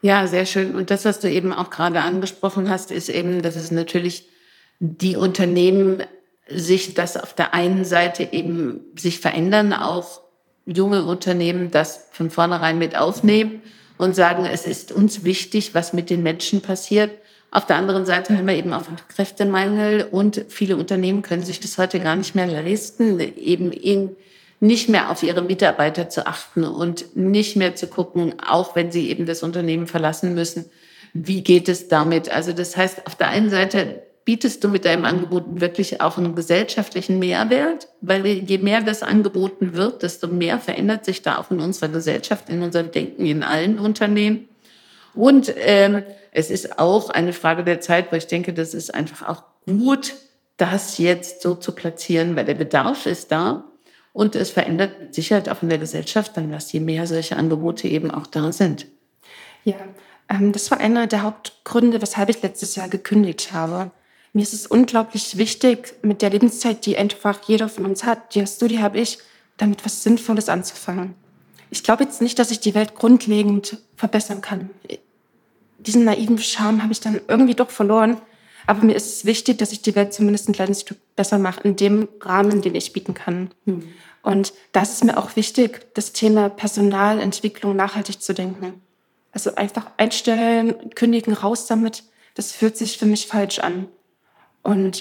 Ja, 0.00 0.26
sehr 0.26 0.46
schön. 0.46 0.74
Und 0.74 0.90
das, 0.90 1.04
was 1.04 1.20
du 1.20 1.30
eben 1.30 1.52
auch 1.52 1.70
gerade 1.70 2.00
angesprochen 2.00 2.70
hast, 2.70 2.90
ist 2.90 3.08
eben, 3.08 3.42
dass 3.42 3.56
es 3.56 3.70
natürlich 3.70 4.28
die 4.80 5.16
Unternehmen 5.16 6.02
sich 6.48 6.94
das 6.94 7.16
auf 7.16 7.34
der 7.34 7.52
einen 7.52 7.84
Seite 7.84 8.28
eben 8.32 8.80
sich 8.96 9.20
verändern, 9.20 9.72
auch 9.72 10.20
junge 10.66 11.04
Unternehmen 11.04 11.70
das 11.70 12.06
von 12.12 12.30
vornherein 12.30 12.78
mit 12.78 12.96
aufnehmen 12.96 13.62
und 13.98 14.14
sagen, 14.14 14.46
es 14.46 14.66
ist 14.66 14.92
uns 14.92 15.24
wichtig, 15.24 15.74
was 15.74 15.92
mit 15.92 16.08
den 16.08 16.22
Menschen 16.22 16.62
passiert. 16.62 17.10
Auf 17.50 17.66
der 17.66 17.76
anderen 17.76 18.06
Seite 18.06 18.36
haben 18.36 18.46
wir 18.46 18.54
eben 18.54 18.72
auch 18.72 18.84
Kräftemangel 19.08 20.06
und 20.10 20.44
viele 20.48 20.76
Unternehmen 20.76 21.22
können 21.22 21.42
sich 21.42 21.60
das 21.60 21.78
heute 21.78 21.98
gar 21.98 22.16
nicht 22.16 22.34
mehr 22.34 22.46
leisten, 22.46 23.20
eben 23.20 23.72
in, 23.72 24.16
nicht 24.60 24.88
mehr 24.88 25.10
auf 25.10 25.22
ihre 25.22 25.42
Mitarbeiter 25.42 26.08
zu 26.08 26.26
achten 26.26 26.64
und 26.64 27.16
nicht 27.16 27.56
mehr 27.56 27.74
zu 27.74 27.86
gucken, 27.86 28.34
auch 28.46 28.76
wenn 28.76 28.92
sie 28.92 29.08
eben 29.08 29.26
das 29.26 29.42
Unternehmen 29.42 29.86
verlassen 29.86 30.34
müssen, 30.34 30.66
wie 31.14 31.42
geht 31.42 31.68
es 31.68 31.88
damit? 31.88 32.30
Also 32.30 32.52
das 32.52 32.76
heißt, 32.76 33.06
auf 33.06 33.14
der 33.14 33.28
einen 33.28 33.50
Seite 33.50 34.02
bietest 34.28 34.62
du 34.62 34.68
mit 34.68 34.84
deinem 34.84 35.06
Angebot 35.06 35.44
wirklich 35.58 36.02
auch 36.02 36.18
einen 36.18 36.34
gesellschaftlichen 36.34 37.18
Mehrwert, 37.18 37.88
weil 38.02 38.26
je 38.26 38.58
mehr 38.58 38.82
das 38.82 39.02
angeboten 39.02 39.72
wird, 39.72 40.02
desto 40.02 40.28
mehr 40.28 40.58
verändert 40.58 41.06
sich 41.06 41.22
da 41.22 41.38
auch 41.38 41.50
in 41.50 41.60
unserer 41.60 41.88
Gesellschaft, 41.88 42.50
in 42.50 42.62
unserem 42.62 42.90
Denken, 42.90 43.24
in 43.24 43.42
allen 43.42 43.78
Unternehmen. 43.78 44.46
Und 45.14 45.54
ähm, 45.56 46.02
es 46.30 46.50
ist 46.50 46.78
auch 46.78 47.08
eine 47.08 47.32
Frage 47.32 47.64
der 47.64 47.80
Zeit, 47.80 48.12
weil 48.12 48.18
ich 48.18 48.26
denke, 48.26 48.52
das 48.52 48.74
ist 48.74 48.94
einfach 48.94 49.26
auch 49.26 49.44
gut, 49.64 50.12
das 50.58 50.98
jetzt 50.98 51.40
so 51.40 51.54
zu 51.54 51.72
platzieren, 51.72 52.36
weil 52.36 52.44
der 52.44 52.52
Bedarf 52.52 53.06
ist 53.06 53.32
da. 53.32 53.64
Und 54.12 54.36
es 54.36 54.50
verändert 54.50 55.00
mit 55.00 55.14
Sicherheit 55.14 55.48
auch 55.48 55.62
in 55.62 55.70
der 55.70 55.78
Gesellschaft 55.78 56.36
dann 56.36 56.52
was, 56.52 56.70
je 56.70 56.80
mehr 56.80 57.06
solche 57.06 57.38
Angebote 57.38 57.88
eben 57.88 58.10
auch 58.10 58.26
da 58.26 58.52
sind. 58.52 58.88
Ja, 59.64 59.76
ähm, 60.28 60.52
das 60.52 60.70
war 60.70 60.80
einer 60.80 61.06
der 61.06 61.22
Hauptgründe, 61.22 62.02
weshalb 62.02 62.28
ich 62.28 62.42
letztes 62.42 62.76
Jahr 62.76 62.90
gekündigt 62.90 63.54
habe. 63.54 63.90
Mir 64.38 64.44
ist 64.44 64.54
es 64.54 64.68
unglaublich 64.68 65.36
wichtig, 65.36 65.94
mit 66.02 66.22
der 66.22 66.30
Lebenszeit, 66.30 66.86
die 66.86 66.96
einfach 66.96 67.40
jeder 67.48 67.68
von 67.68 67.84
uns 67.84 68.04
hat, 68.04 68.36
die 68.36 68.40
hast 68.40 68.62
du, 68.62 68.68
die 68.68 68.78
habe 68.78 69.00
ich, 69.00 69.18
damit 69.56 69.84
was 69.84 70.04
Sinnvolles 70.04 70.48
anzufangen. 70.48 71.16
Ich 71.70 71.82
glaube 71.82 72.04
jetzt 72.04 72.22
nicht, 72.22 72.38
dass 72.38 72.52
ich 72.52 72.60
die 72.60 72.76
Welt 72.76 72.94
grundlegend 72.94 73.78
verbessern 73.96 74.40
kann. 74.40 74.70
Diesen 75.80 76.04
naiven 76.04 76.38
Charme 76.38 76.84
habe 76.84 76.92
ich 76.92 77.00
dann 77.00 77.20
irgendwie 77.26 77.56
doch 77.56 77.70
verloren. 77.70 78.20
Aber 78.68 78.84
mir 78.84 78.94
ist 78.94 79.12
es 79.12 79.24
wichtig, 79.24 79.58
dass 79.58 79.72
ich 79.72 79.82
die 79.82 79.96
Welt 79.96 80.14
zumindest 80.14 80.48
ein 80.48 80.52
kleines 80.52 80.82
Stück 80.82 80.98
besser 81.16 81.40
mache, 81.40 81.62
in 81.62 81.74
dem 81.74 82.06
Rahmen, 82.20 82.62
den 82.62 82.76
ich 82.76 82.92
bieten 82.92 83.14
kann. 83.14 83.50
Hm. 83.66 83.88
Und 84.22 84.52
das 84.70 84.92
ist 84.92 85.04
mir 85.04 85.18
auch 85.18 85.34
wichtig, 85.34 85.92
das 85.94 86.12
Thema 86.12 86.48
Personalentwicklung 86.48 87.74
nachhaltig 87.74 88.22
zu 88.22 88.34
denken. 88.34 88.80
Also 89.32 89.56
einfach 89.56 89.90
einstellen, 89.96 90.90
kündigen, 90.94 91.32
raus 91.32 91.66
damit, 91.66 92.04
das 92.36 92.52
fühlt 92.52 92.76
sich 92.76 92.98
für 92.98 93.06
mich 93.06 93.26
falsch 93.26 93.58
an. 93.58 93.88
Und 94.68 95.00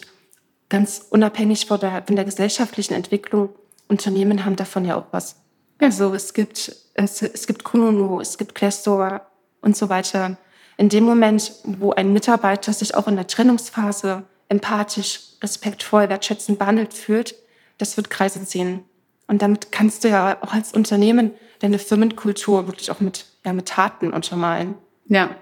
ganz 0.70 1.08
unabhängig 1.10 1.66
von 1.66 1.78
der, 1.78 2.02
von 2.08 2.16
der 2.16 2.24
gesellschaftlichen 2.24 2.94
Entwicklung, 2.94 3.50
Unternehmen 3.90 4.46
haben 4.46 4.56
davon 4.56 4.86
ja 4.86 4.96
auch 4.96 5.08
was. 5.12 5.36
Also 5.80 6.14
es 6.14 6.34
gibt, 6.34 6.74
es, 6.94 7.22
es 7.22 7.48
gibt 7.48 7.66
Kununu, 7.66 8.22
es 8.22 8.38
gibt 8.38 8.56
Classdoor 8.56 9.28
und 9.60 9.76
so 9.76 9.90
weiter. 9.90 10.38
In 10.78 10.88
dem 10.88 11.04
Moment, 11.04 11.52
wo 11.66 11.92
ein 11.92 12.14
Mitarbeiter 12.14 12.72
sich 12.72 12.96
auch 12.96 13.10
in 13.10 13.18
der 13.18 13.28
Trennungsphase 13.28 14.24
empathisch, 14.48 15.20
respektvoll, 15.44 16.08
wertschätzend 16.08 16.60
behandelt 16.60 16.94
fühlt, 16.94 17.36
das 17.78 17.98
wird 17.98 18.10
Kreise 18.10 18.46
ziehen. 18.46 18.86
Und 19.28 19.42
damit 19.42 19.74
kannst 19.74 20.06
du 20.06 20.08
ja 20.08 20.38
auch 20.42 20.54
als 20.54 20.72
Unternehmen 20.72 21.32
deine 21.60 21.78
Firmenkultur 21.78 22.68
wirklich 22.68 22.90
auch 22.90 23.02
mit, 23.02 23.26
ja, 23.46 23.52
mit 23.52 23.68
Taten 23.68 24.14
untermalen. 24.14 24.76
Ja. 25.08 25.36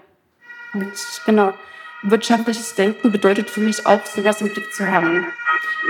Und 0.74 0.92
genau 1.24 1.52
wirtschaftliches 2.02 2.74
Denken 2.74 3.12
bedeutet 3.12 3.50
für 3.50 3.60
mich 3.60 3.86
auch, 3.86 4.04
sowas 4.06 4.40
im 4.40 4.48
Blick 4.48 4.72
zu 4.72 4.86
haben. 4.86 5.26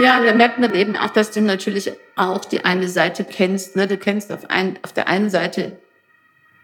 Ja, 0.01 0.23
da 0.23 0.35
merkt 0.35 0.59
man 0.59 0.75
eben 0.75 0.97
auch, 0.97 1.11
dass 1.11 1.31
du 1.31 1.41
natürlich 1.41 1.93
auch 2.17 2.45
die 2.45 2.65
eine 2.65 2.89
Seite 2.89 3.25
kennst. 3.25 3.77
Ne? 3.77 3.87
Du 3.87 3.97
kennst 3.97 4.33
auf, 4.33 4.51
ein, 4.51 4.79
auf 4.83 4.93
der 4.93 5.09
einen 5.09 5.31
Seite 5.31 5.79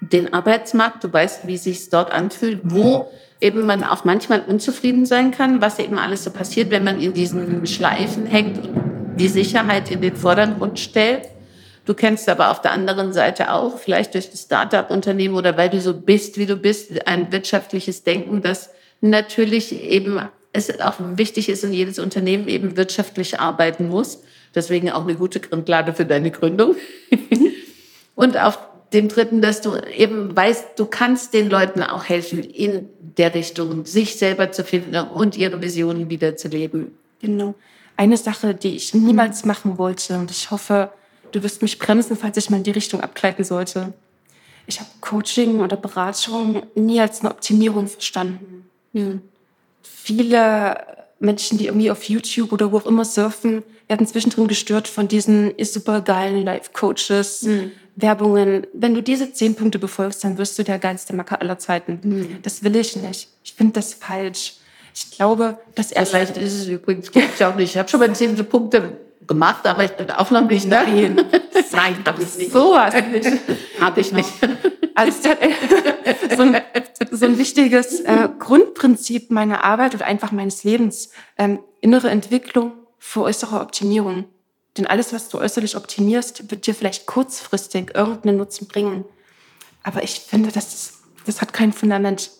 den 0.01 0.35
Arbeitsmarkt, 0.35 1.05
du 1.05 1.13
weißt, 1.13 1.47
wie 1.47 1.57
sich 1.57 1.89
dort 1.89 2.11
anfühlt, 2.11 2.61
wo 2.65 3.09
eben 3.41 3.65
man 3.67 3.85
auch 3.85 4.05
manchmal 4.05 4.41
unzufrieden 4.41 5.07
sein 5.07 5.31
kann, 5.31 5.61
was 5.61 5.79
eben 5.79 5.99
alles 5.99 6.25
so 6.25 6.31
passiert, 6.31 6.71
wenn 6.71 6.85
man 6.85 7.01
in 7.01 7.13
diesen 7.13 7.67
Schleifen 7.67 8.27
hängt 8.27 8.59
und 8.59 9.17
die 9.17 9.29
Sicherheit 9.29 9.91
in 9.91 10.01
den 10.01 10.17
Vordergrund 10.17 10.79
stellt. 10.79 11.29
Du 11.85 11.95
kennst 11.95 12.29
aber 12.29 12.51
auf 12.51 12.61
der 12.61 12.73
anderen 12.73 13.13
Seite 13.13 13.53
auch, 13.53 13.79
vielleicht 13.79 14.15
durch 14.15 14.31
das 14.31 14.43
Start-up-Unternehmen 14.43 15.35
oder 15.35 15.57
weil 15.57 15.71
du 15.71 15.81
so 15.81 15.95
bist, 15.95 16.39
wie 16.39 16.47
du 16.47 16.57
bist, 16.57 17.07
ein 17.07 17.33
wirtschaftliches 17.33 18.05
Denken, 18.05 18.43
das 18.43 18.71
natürlich 19.03 19.73
eben 19.83 20.21
es 20.55 20.81
auch 20.81 20.95
wichtig 20.99 21.49
ist 21.49 21.65
und 21.65 21.73
jedes 21.73 21.99
Unternehmen 21.99 22.49
eben 22.49 22.77
wirtschaftlich 22.77 23.41
arbeiten 23.41 23.89
muss. 23.89 24.23
Deswegen 24.55 24.91
auch 24.91 25.03
eine 25.03 25.15
gute 25.15 25.41
Grundlage 25.41 25.93
für 25.93 26.05
deine 26.05 26.31
Gründung. 26.31 26.77
und 28.15 28.39
auf 28.39 28.59
dem 28.93 29.09
dritten, 29.09 29.41
dass 29.41 29.63
du 29.63 29.77
eben 29.97 30.37
weißt, 30.37 30.79
du 30.79 30.85
kannst 30.87 31.33
den 31.33 31.49
Leuten 31.49 31.83
auch 31.83 32.05
helfen, 32.05 32.45
in 32.45 32.89
der 33.17 33.35
Richtung 33.35 33.87
sich 33.87 34.17
selber 34.17 34.53
zu 34.53 34.65
finden 34.65 34.95
und 34.97 35.37
ihre 35.37 35.61
Visionen 35.63 36.11
wiederzuleben. 36.11 36.93
Genau. 37.21 37.55
Eine 37.97 38.17
Sache, 38.17 38.55
die 38.55 38.77
ich 38.77 38.95
niemals 38.95 39.45
machen 39.45 39.79
wollte 39.79 40.19
und 40.19 40.31
ich 40.31 40.51
hoffe, 40.51 40.91
du 41.31 41.43
wirst 41.43 41.63
mich 41.63 41.79
bremsen, 41.79 42.17
falls 42.17 42.37
ich 42.37 42.51
mal 42.51 42.59
in 42.59 42.65
die 42.65 42.71
Richtung 42.71 43.01
abgleiten 43.01 43.45
sollte. 43.45 43.95
Ich 44.67 44.79
habe 44.79 44.91
Coaching 45.01 45.61
oder 45.61 45.77
Beratung 45.77 46.63
nie 46.75 47.01
als 47.01 47.21
eine 47.21 47.31
Optimierung 47.31 47.89
verstanden. 47.89 48.69
Hm. 48.93 49.23
Viele 49.83 50.77
Menschen, 51.23 51.57
die 51.59 51.67
irgendwie 51.67 51.91
auf 51.91 52.05
YouTube 52.05 52.53
oder 52.53 52.73
wo 52.73 52.79
auch 52.79 52.87
immer 52.87 53.05
surfen, 53.05 53.63
werden 53.89 54.07
zwischendrin 54.07 54.49
gestört 54.49 54.89
von 54.89 55.09
diesen 55.09 55.53
supergeilen 55.63 56.45
Life-Coaches, 56.45 57.43
mhm. 57.43 57.71
Werbungen. 57.95 58.67
Wenn 58.73 58.95
du 58.95 59.03
diese 59.03 59.33
zehn 59.33 59.55
Punkte 59.55 59.79
befolgst, 59.79 60.25
dann 60.25 60.39
wirst 60.39 60.59
du 60.59 60.65
der 60.65 60.79
geilste 60.79 61.15
Macker 61.15 61.41
aller 61.41 61.59
Zeiten. 61.59 62.01
Mhm. 62.03 62.39
Das 62.43 62.65
will 62.65 62.75
ich 62.77 62.97
nicht. 62.97 63.29
Ich 63.45 63.55
finde 63.55 63.75
das 63.75 63.95
falsch. 63.95 64.55
Ich 64.95 65.13
glaube, 65.13 65.59
dass 65.75 65.93
er. 65.93 66.07
Vielleicht 66.07 66.37
ist 66.37 66.55
es 66.55 66.67
übrigens, 66.67 67.11
ich 67.15 67.45
auch 67.45 67.55
nicht. 67.55 67.71
Ich 67.71 67.79
habe 67.79 67.89
schon 67.89 68.01
mal 68.01 68.15
zehn 68.15 68.35
Punkte 68.47 68.99
gemacht, 69.27 69.67
aber 69.67 69.85
ich 69.85 69.93
bin 69.93 70.11
auch 70.11 70.31
noch 70.31 70.49
nicht. 70.49 70.67
Ne? 70.67 71.15
Nein, 71.73 71.97
habe 72.07 72.23
ich 72.23 72.37
nicht. 72.37 72.53
So 72.53 72.73
was 72.73 72.95
nicht. 72.95 73.31
Habe 73.81 74.01
ich 74.01 74.13
nicht. 74.13 74.29
Also, 74.95 75.21
so 76.37 76.43
ein, 76.43 76.57
so 77.11 77.27
ein 77.27 77.39
wichtiges 77.39 78.01
äh, 78.01 78.29
Grundprinzip 78.39 79.31
meiner 79.31 79.65
Arbeit 79.65 79.95
oder 79.95 80.07
einfach 80.07 80.33
meines 80.33 80.65
Lebens. 80.65 81.11
Ähm, 81.39 81.61
innere 81.81 82.11
Entwicklung 82.11 82.73
vor 82.99 83.25
äußerer 83.25 83.61
Optimierung. 83.61 84.25
Denn 84.77 84.87
alles, 84.87 85.13
was 85.13 85.29
du 85.29 85.39
äußerlich 85.39 85.77
optimierst, 85.77 86.51
wird 86.51 86.67
dir 86.67 86.75
vielleicht 86.75 87.07
kurzfristig 87.07 87.95
irgendeinen 87.95 88.39
Nutzen 88.39 88.69
bringen. 88.69 89.05
Aber 89.83 90.03
ich 90.03 90.21
finde, 90.21 90.51
das, 90.51 91.01
das 91.27 91.41
hat 91.41 91.53
kein 91.53 91.73
Fundament. 91.73 92.31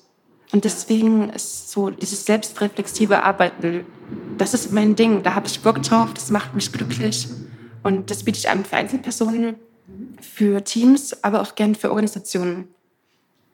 Und 0.53 0.65
deswegen 0.65 1.31
ist 1.31 1.71
so 1.71 1.91
dieses 1.91 2.27
selbstreflexive 2.27 3.23
Arbeiten, 3.23 3.87
das 4.39 4.55
ist 4.55 4.73
mein 4.73 4.97
Ding. 4.97 5.23
Da 5.23 5.35
habe 5.35 5.47
ich 5.47 5.61
Bock 5.61 5.83
drauf, 5.83 6.13
das 6.15 6.31
macht 6.31 6.55
mich 6.55 6.73
glücklich. 6.73 7.29
Und 7.83 8.11
das 8.11 8.23
biete 8.23 8.39
ich 8.39 8.49
an 8.49 8.65
für 8.65 8.77
Einzelpersonen, 8.77 9.57
für 10.21 10.65
Teams, 10.65 11.23
aber 11.23 11.43
auch 11.43 11.55
gern 11.55 11.75
für 11.75 11.91
Organisationen. 11.91 12.69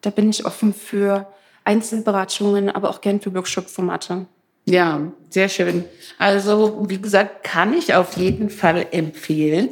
Da 0.01 0.11
bin 0.11 0.31
ich 0.31 0.45
offen 0.45 0.73
für 0.73 1.27
Einzelberatungen, 1.64 2.71
aber 2.71 2.91
auch 2.91 3.01
gern 3.01 3.21
für 3.21 3.35
Workshop-Formate. 3.35 4.27
Ja, 4.64 5.01
sehr 5.31 5.49
schön. 5.49 5.85
Also, 6.19 6.85
wie 6.88 7.01
gesagt, 7.01 7.45
kann 7.45 7.73
ich 7.73 7.95
auf 7.95 8.17
jeden 8.17 8.51
Fall 8.51 8.87
empfehlen. 8.91 9.71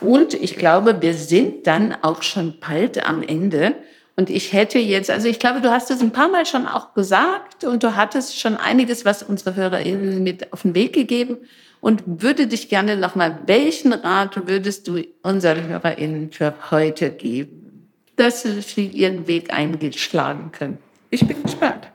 Und 0.00 0.34
ich 0.34 0.56
glaube, 0.56 1.02
wir 1.02 1.14
sind 1.14 1.66
dann 1.66 1.94
auch 2.02 2.22
schon 2.22 2.58
bald 2.58 3.06
am 3.06 3.22
Ende. 3.22 3.74
Und 4.16 4.30
ich 4.30 4.52
hätte 4.52 4.78
jetzt, 4.78 5.10
also 5.10 5.28
ich 5.28 5.38
glaube, 5.38 5.60
du 5.60 5.70
hast 5.70 5.90
es 5.90 6.00
ein 6.00 6.10
paar 6.10 6.28
Mal 6.28 6.46
schon 6.46 6.66
auch 6.66 6.94
gesagt 6.94 7.64
und 7.64 7.82
du 7.82 7.96
hattest 7.96 8.38
schon 8.38 8.56
einiges, 8.56 9.04
was 9.04 9.22
unsere 9.22 9.56
HörerInnen 9.56 10.22
mit 10.22 10.52
auf 10.52 10.62
den 10.62 10.74
Weg 10.74 10.94
gegeben 10.94 11.38
und 11.80 12.02
würde 12.22 12.46
dich 12.46 12.68
gerne 12.68 12.96
nochmal, 12.96 13.38
welchen 13.46 13.92
Rat 13.92 14.46
würdest 14.46 14.88
du 14.88 15.02
unseren 15.22 15.68
HörerInnen 15.68 16.30
für 16.30 16.54
heute 16.70 17.10
geben, 17.10 17.88
dass 18.16 18.42
sie 18.42 18.86
ihren 18.86 19.26
Weg 19.26 19.52
eingeschlagen 19.52 20.52
können? 20.52 20.78
Ich 21.10 21.26
bin 21.26 21.42
gespannt. 21.42 21.90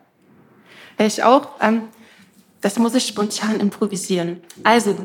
Ich 0.97 1.23
auch. 1.23 1.49
Ähm, 1.61 1.83
das 2.61 2.79
muss 2.79 2.95
ich 2.95 3.05
spontan 3.05 3.59
improvisieren. 3.59 4.41
Also, 4.63 4.95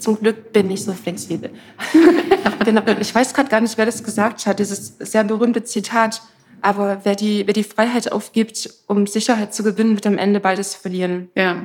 zum 0.00 0.18
Glück 0.18 0.52
bin 0.52 0.70
ich 0.70 0.84
so 0.84 0.92
flexibel. 0.92 1.50
Genau, 2.64 2.82
ich 2.98 3.14
weiß 3.14 3.34
gerade 3.34 3.50
gar 3.50 3.60
nicht, 3.60 3.76
wer 3.76 3.84
das 3.84 4.02
gesagt 4.02 4.46
hat, 4.46 4.58
dieses 4.58 4.96
sehr 4.98 5.22
berühmte 5.22 5.64
Zitat. 5.64 6.22
Aber 6.62 7.02
wer 7.04 7.14
die, 7.14 7.46
wer 7.46 7.52
die 7.52 7.62
Freiheit 7.62 8.10
aufgibt, 8.10 8.70
um 8.86 9.06
Sicherheit 9.06 9.52
zu 9.52 9.62
gewinnen, 9.62 9.96
wird 9.96 10.06
am 10.06 10.16
Ende 10.16 10.40
beides 10.40 10.74
verlieren. 10.74 11.28
Ja. 11.34 11.62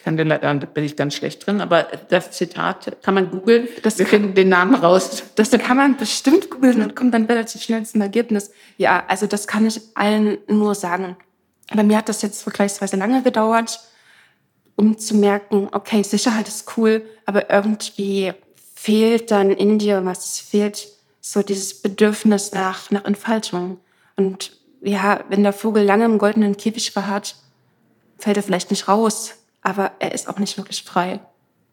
Ich 0.00 0.04
kann 0.04 0.16
den 0.16 0.28
leider, 0.28 0.54
da 0.54 0.66
bin 0.66 0.82
ich 0.82 0.96
ganz 0.96 1.12
schlecht 1.12 1.46
drin, 1.46 1.60
aber 1.60 1.86
das 2.08 2.30
Zitat 2.30 3.02
kann 3.02 3.12
man 3.12 3.30
googeln. 3.30 3.68
Das 3.82 3.98
Wir 3.98 4.06
finden 4.06 4.34
den 4.34 4.48
Namen 4.48 4.74
raus. 4.74 5.22
Das 5.34 5.50
kann 5.50 5.76
man 5.76 5.98
bestimmt 5.98 6.48
googeln 6.48 6.80
und 6.80 6.96
kommt 6.96 7.12
dann 7.12 7.26
relativ 7.26 7.60
schnell 7.60 7.84
zum 7.84 8.00
Ergebnis. 8.00 8.50
Ja, 8.78 9.04
also 9.08 9.26
das 9.26 9.46
kann 9.46 9.66
ich 9.66 9.78
allen 9.94 10.38
nur 10.48 10.74
sagen. 10.74 11.18
Bei 11.74 11.82
mir 11.82 11.98
hat 11.98 12.08
das 12.08 12.22
jetzt 12.22 12.42
vergleichsweise 12.42 12.96
lange 12.96 13.22
gedauert, 13.22 13.78
um 14.74 14.96
zu 14.96 15.16
merken, 15.16 15.68
okay, 15.70 16.02
Sicherheit 16.02 16.48
ist 16.48 16.78
cool, 16.78 17.02
aber 17.26 17.50
irgendwie 17.50 18.32
fehlt 18.74 19.30
dann 19.30 19.50
in 19.50 19.78
dir 19.78 20.02
was. 20.06 20.40
Fehlt 20.40 20.88
so 21.20 21.42
dieses 21.42 21.82
Bedürfnis 21.82 22.52
nach, 22.52 22.90
nach 22.90 23.04
Entfaltung. 23.04 23.78
Und 24.16 24.56
ja, 24.80 25.24
wenn 25.28 25.42
der 25.42 25.52
Vogel 25.52 25.84
lange 25.84 26.06
im 26.06 26.16
goldenen 26.16 26.56
Käfig 26.56 26.90
verharrt, 26.90 27.36
fällt 28.16 28.38
er 28.38 28.42
vielleicht 28.42 28.70
nicht 28.70 28.88
raus, 28.88 29.34
aber 29.62 29.92
er 29.98 30.12
ist 30.12 30.28
auch 30.28 30.38
nicht 30.38 30.56
wirklich 30.56 30.82
frei. 30.82 31.20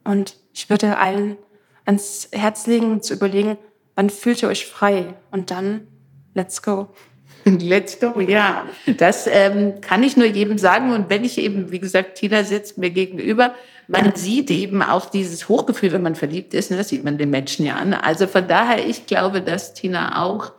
Und 0.03 0.35
ich 0.53 0.69
würde 0.69 0.97
allen 0.97 1.37
ans 1.85 2.29
Herz 2.31 2.67
legen, 2.67 3.01
zu 3.01 3.13
überlegen, 3.13 3.57
wann 3.95 4.09
fühlt 4.09 4.41
ihr 4.41 4.49
euch 4.49 4.65
frei? 4.65 5.13
Und 5.31 5.51
dann, 5.51 5.87
let's 6.33 6.61
go. 6.61 6.89
Let's 7.45 7.99
go, 7.99 8.19
ja. 8.19 8.65
Das 8.97 9.25
ähm, 9.27 9.79
kann 9.79 10.03
ich 10.03 10.17
nur 10.17 10.27
jedem 10.27 10.57
sagen. 10.57 10.91
Und 10.91 11.09
wenn 11.09 11.23
ich 11.23 11.37
eben, 11.37 11.71
wie 11.71 11.79
gesagt, 11.79 12.15
Tina 12.15 12.43
sitzt 12.43 12.77
mir 12.77 12.89
gegenüber, 12.89 13.53
man 13.87 14.15
sieht 14.15 14.51
eben 14.51 14.81
auch 14.81 15.05
dieses 15.05 15.47
Hochgefühl, 15.47 15.93
wenn 15.93 16.01
man 16.01 16.15
verliebt 16.15 16.53
ist. 16.53 16.71
Ne? 16.71 16.77
Das 16.77 16.89
sieht 16.89 17.05
man 17.05 17.17
den 17.17 17.29
Menschen 17.29 17.65
ja 17.65 17.75
an. 17.75 17.93
Also 17.93 18.27
von 18.27 18.47
daher, 18.47 18.85
ich 18.85 19.05
glaube, 19.05 19.41
dass 19.41 19.73
Tina 19.73 20.23
auch 20.25 20.51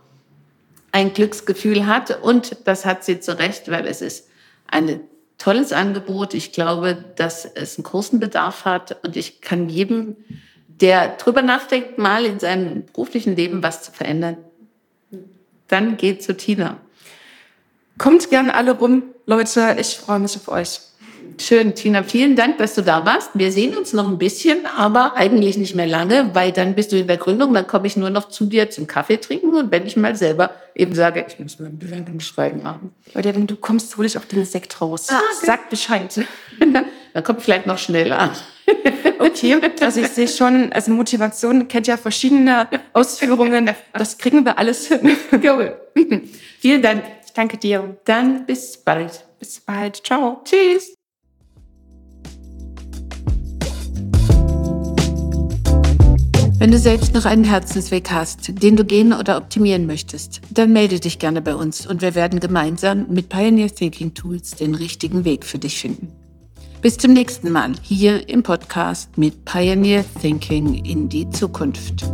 ein 0.92 1.12
Glücksgefühl 1.12 1.86
hat. 1.86 2.22
Und 2.22 2.56
das 2.64 2.86
hat 2.86 3.04
sie 3.04 3.20
zu 3.20 3.38
Recht, 3.38 3.70
weil 3.70 3.86
es 3.86 4.00
ist 4.00 4.28
ein 4.66 5.00
tolles 5.38 5.72
Angebot. 5.72 6.34
Ich 6.34 6.52
glaube, 6.52 7.02
dass 7.16 7.44
es 7.44 7.78
einen 7.78 7.84
großen 7.84 8.20
Bedarf 8.20 8.64
hat. 8.64 9.04
Und 9.04 9.16
ich 9.16 9.40
kann 9.40 9.68
jedem, 9.68 10.16
der 10.68 11.16
drüber 11.16 11.42
nachdenkt, 11.42 11.98
mal 11.98 12.24
in 12.24 12.38
seinem 12.38 12.84
beruflichen 12.86 13.36
Leben 13.36 13.62
was 13.62 13.82
zu 13.82 13.92
verändern, 13.92 14.36
dann 15.68 15.96
geht 15.96 16.22
zu 16.22 16.36
Tina. 16.36 16.78
Kommt 17.98 18.30
gern 18.30 18.50
alle 18.50 18.72
rum, 18.72 19.02
Leute. 19.26 19.76
Ich 19.78 19.96
freue 19.96 20.18
mich 20.18 20.36
auf 20.36 20.48
euch. 20.48 20.80
Schön, 21.40 21.74
Tina, 21.74 22.02
vielen 22.02 22.36
Dank, 22.36 22.58
dass 22.58 22.74
du 22.74 22.82
da 22.82 23.04
warst. 23.04 23.30
Wir 23.34 23.52
sehen 23.52 23.76
uns 23.76 23.92
noch 23.92 24.08
ein 24.08 24.18
bisschen, 24.18 24.66
aber 24.66 25.14
eigentlich 25.16 25.58
nicht 25.58 25.74
mehr 25.74 25.86
lange, 25.86 26.30
weil 26.34 26.52
dann 26.52 26.74
bist 26.74 26.92
du 26.92 26.98
in 26.98 27.06
der 27.06 27.16
Gründung, 27.16 27.52
dann 27.54 27.66
komme 27.66 27.86
ich 27.86 27.96
nur 27.96 28.10
noch 28.10 28.28
zu 28.28 28.46
dir 28.46 28.70
zum 28.70 28.86
Kaffee 28.86 29.18
trinken 29.18 29.54
und 29.54 29.70
wenn 29.70 29.86
ich 29.86 29.96
mal 29.96 30.16
selber 30.16 30.50
eben 30.74 30.94
sage, 30.94 31.24
ich 31.28 31.38
muss 31.38 31.58
mal 31.58 31.66
ein 31.66 31.78
Bewerbungsschreiben 31.78 32.62
machen. 32.62 32.92
Oder 33.14 33.34
wenn 33.34 33.46
du 33.46 33.56
kommst, 33.56 33.96
hole 33.96 34.06
ich 34.06 34.16
auch 34.16 34.24
den 34.24 34.44
Sekt 34.44 34.80
raus. 34.80 35.08
Ah, 35.10 35.18
okay. 35.18 35.46
Sag 35.46 35.70
Bescheid. 35.70 36.26
dann 37.12 37.24
kommt 37.24 37.42
vielleicht 37.42 37.66
noch 37.66 37.78
schneller. 37.78 38.32
okay, 39.18 39.60
also 39.80 40.00
ich 40.00 40.08
sehe 40.08 40.28
schon, 40.28 40.72
also 40.72 40.90
Motivation 40.92 41.68
kennt 41.68 41.86
ja 41.86 41.96
verschiedene 41.96 42.68
Ausführungen. 42.92 43.70
Das 43.92 44.18
kriegen 44.18 44.44
wir 44.44 44.58
alles 44.58 44.88
hin. 44.88 45.16
Cool. 45.32 45.76
Vielen 46.60 46.82
Dank. 46.82 47.04
Ich 47.24 47.32
danke 47.32 47.56
dir. 47.56 47.96
Dann 48.04 48.46
bis 48.46 48.76
bald. 48.76 49.24
Bis 49.38 49.60
bald. 49.60 50.04
Ciao. 50.04 50.42
Tschüss. 50.44 50.97
Wenn 56.58 56.72
du 56.72 56.78
selbst 56.78 57.14
noch 57.14 57.24
einen 57.24 57.44
Herzensweg 57.44 58.10
hast, 58.10 58.60
den 58.64 58.74
du 58.74 58.84
gehen 58.84 59.12
oder 59.12 59.36
optimieren 59.36 59.86
möchtest, 59.86 60.40
dann 60.50 60.72
melde 60.72 60.98
dich 60.98 61.20
gerne 61.20 61.40
bei 61.40 61.54
uns 61.54 61.86
und 61.86 62.02
wir 62.02 62.16
werden 62.16 62.40
gemeinsam 62.40 63.06
mit 63.08 63.28
Pioneer 63.28 63.72
Thinking 63.72 64.12
Tools 64.12 64.56
den 64.56 64.74
richtigen 64.74 65.24
Weg 65.24 65.44
für 65.44 65.60
dich 65.60 65.78
finden. 65.78 66.08
Bis 66.82 66.98
zum 66.98 67.12
nächsten 67.12 67.52
Mal 67.52 67.74
hier 67.80 68.28
im 68.28 68.42
Podcast 68.42 69.16
mit 69.16 69.44
Pioneer 69.44 70.04
Thinking 70.20 70.84
in 70.84 71.08
die 71.08 71.30
Zukunft. 71.30 72.04